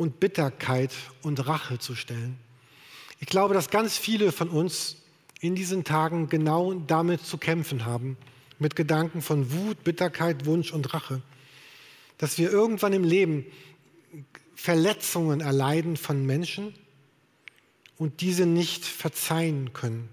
und 0.00 0.18
Bitterkeit 0.18 0.92
und 1.20 1.46
Rache 1.46 1.78
zu 1.78 1.94
stellen. 1.94 2.38
Ich 3.18 3.26
glaube, 3.26 3.52
dass 3.52 3.68
ganz 3.68 3.98
viele 3.98 4.32
von 4.32 4.48
uns 4.48 4.96
in 5.40 5.54
diesen 5.54 5.84
Tagen 5.84 6.30
genau 6.30 6.72
damit 6.72 7.20
zu 7.26 7.36
kämpfen 7.36 7.84
haben, 7.84 8.16
mit 8.58 8.76
Gedanken 8.76 9.20
von 9.20 9.52
Wut, 9.52 9.84
Bitterkeit, 9.84 10.46
Wunsch 10.46 10.72
und 10.72 10.94
Rache. 10.94 11.20
Dass 12.16 12.38
wir 12.38 12.50
irgendwann 12.50 12.94
im 12.94 13.04
Leben 13.04 13.44
Verletzungen 14.54 15.42
erleiden 15.42 15.98
von 15.98 16.24
Menschen 16.24 16.72
und 17.98 18.22
diese 18.22 18.46
nicht 18.46 18.86
verzeihen 18.86 19.74
können. 19.74 20.08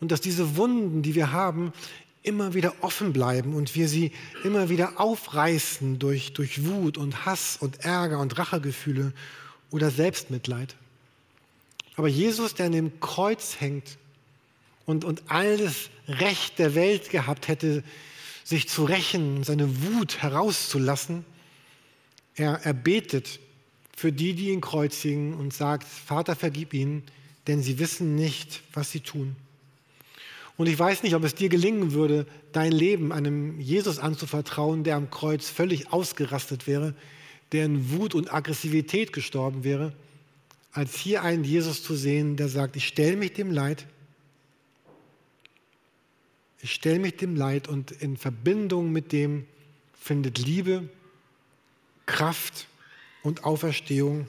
Und 0.00 0.10
dass 0.10 0.22
diese 0.22 0.56
Wunden, 0.56 1.02
die 1.02 1.14
wir 1.14 1.32
haben, 1.32 1.74
immer 2.22 2.54
wieder 2.54 2.74
offen 2.82 3.12
bleiben 3.12 3.54
und 3.54 3.74
wir 3.74 3.88
sie 3.88 4.12
immer 4.44 4.68
wieder 4.68 5.00
aufreißen 5.00 5.98
durch, 5.98 6.32
durch 6.32 6.66
Wut 6.66 6.98
und 6.98 7.24
Hass 7.24 7.56
und 7.58 7.84
Ärger 7.84 8.18
und 8.18 8.38
Rachegefühle 8.38 9.12
oder 9.70 9.90
Selbstmitleid. 9.90 10.76
Aber 11.96 12.08
Jesus, 12.08 12.54
der 12.54 12.66
an 12.66 12.72
dem 12.72 13.00
Kreuz 13.00 13.60
hängt, 13.60 13.98
und, 14.90 15.04
und 15.04 15.22
alles 15.28 15.88
Recht 16.08 16.58
der 16.58 16.74
Welt 16.74 17.10
gehabt 17.10 17.46
hätte, 17.46 17.84
sich 18.42 18.68
zu 18.68 18.84
rächen, 18.84 19.44
seine 19.44 19.82
Wut 19.84 20.18
herauszulassen, 20.18 21.24
er, 22.34 22.60
er 22.64 22.72
betet 22.72 23.38
für 23.96 24.10
die, 24.10 24.34
die 24.34 24.50
ihn 24.50 24.60
kreuzigen 24.60 25.34
und 25.34 25.54
sagt, 25.54 25.86
Vater, 25.86 26.34
vergib 26.34 26.74
ihnen, 26.74 27.04
denn 27.46 27.62
sie 27.62 27.78
wissen 27.78 28.16
nicht, 28.16 28.62
was 28.72 28.90
sie 28.90 29.00
tun. 29.00 29.36
Und 30.60 30.66
ich 30.66 30.78
weiß 30.78 31.04
nicht, 31.04 31.14
ob 31.14 31.24
es 31.24 31.34
dir 31.34 31.48
gelingen 31.48 31.92
würde, 31.92 32.26
dein 32.52 32.70
Leben 32.70 33.12
einem 33.12 33.58
Jesus 33.60 33.98
anzuvertrauen, 33.98 34.84
der 34.84 34.96
am 34.96 35.08
Kreuz 35.08 35.48
völlig 35.48 35.90
ausgerastet 35.90 36.66
wäre, 36.66 36.94
der 37.52 37.64
in 37.64 37.92
Wut 37.92 38.14
und 38.14 38.30
Aggressivität 38.30 39.14
gestorben 39.14 39.64
wäre, 39.64 39.94
als 40.72 40.96
hier 40.96 41.22
einen 41.22 41.44
Jesus 41.44 41.82
zu 41.82 41.94
sehen, 41.94 42.36
der 42.36 42.50
sagt, 42.50 42.76
ich 42.76 42.86
stelle 42.86 43.16
mich 43.16 43.32
dem 43.32 43.50
Leid, 43.50 43.86
ich 46.60 46.74
stelle 46.74 46.98
mich 46.98 47.16
dem 47.16 47.36
Leid 47.36 47.66
und 47.66 47.90
in 47.92 48.18
Verbindung 48.18 48.92
mit 48.92 49.12
dem 49.12 49.46
findet 49.98 50.36
Liebe, 50.36 50.90
Kraft 52.04 52.66
und 53.22 53.44
Auferstehung 53.44 54.26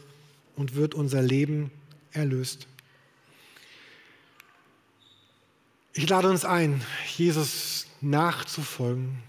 und 0.56 0.76
wird 0.76 0.96
unser 0.96 1.22
Leben 1.22 1.72
erlöst. 2.14 2.68
Ich 5.94 6.08
lade 6.08 6.30
uns 6.30 6.46
ein, 6.46 6.82
Jesus 7.18 7.88
nachzufolgen. 8.00 9.22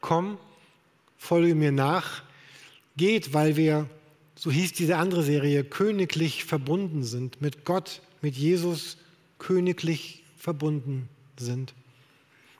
Komm, 0.00 0.38
folge 1.16 1.54
mir 1.54 1.72
nach. 1.72 2.22
Geht, 2.96 3.32
weil 3.32 3.56
wir 3.56 3.88
so 4.34 4.50
hieß 4.50 4.72
diese 4.72 4.96
andere 4.96 5.22
Serie, 5.22 5.64
königlich 5.64 6.44
verbunden 6.44 7.02
sind, 7.02 7.42
mit 7.42 7.64
Gott, 7.64 8.00
mit 8.22 8.36
Jesus 8.36 8.96
königlich 9.38 10.22
verbunden 10.36 11.08
sind. 11.38 11.74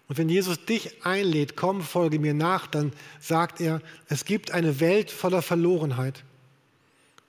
Und 0.09 0.19
wenn 0.19 0.29
Jesus 0.29 0.65
dich 0.65 1.07
einlädt, 1.07 1.57
komm, 1.57 1.83
folge 1.83 2.19
mir 2.19 2.35
nach, 2.35 2.67
dann 2.67 2.93
sagt 3.19 3.61
er, 3.61 3.81
es 4.09 4.25
gibt 4.25 4.51
eine 4.51 4.81
Welt 4.81 5.11
voller 5.11 5.41
Verlorenheit 5.41 6.25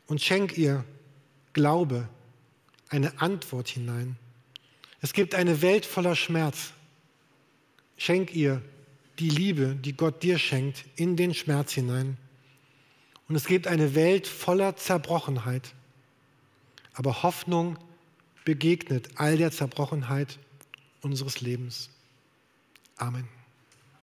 und 0.08 0.22
schenk 0.22 0.58
ihr 0.58 0.84
Glaube, 1.54 2.08
eine 2.90 3.22
Antwort 3.22 3.70
hinein. 3.70 4.18
Es 5.02 5.14
gibt 5.14 5.36
eine 5.36 5.62
Welt 5.62 5.86
voller 5.86 6.16
Schmerz. 6.16 6.74
Schenk 7.98 8.34
ihr 8.34 8.62
die 9.20 9.30
Liebe, 9.30 9.76
die 9.76 9.94
Gott 9.94 10.24
dir 10.24 10.38
schenkt, 10.38 10.86
in 10.96 11.16
den 11.16 11.34
Schmerz 11.34 11.74
hinein. 11.74 12.18
Und 13.28 13.36
es 13.36 13.46
gibt 13.46 13.68
eine 13.68 13.96
Welt 13.96 14.28
voller 14.28 14.76
Zerbrochenheit. 14.76 15.74
Aber 16.94 17.24
Hoffnung 17.24 17.78
begegnet 18.46 19.10
all 19.16 19.38
der 19.38 19.52
Zerbrochenheit 19.52 20.40
unseres 21.02 21.42
Lebens. 21.42 21.90
Amen. 22.98 23.28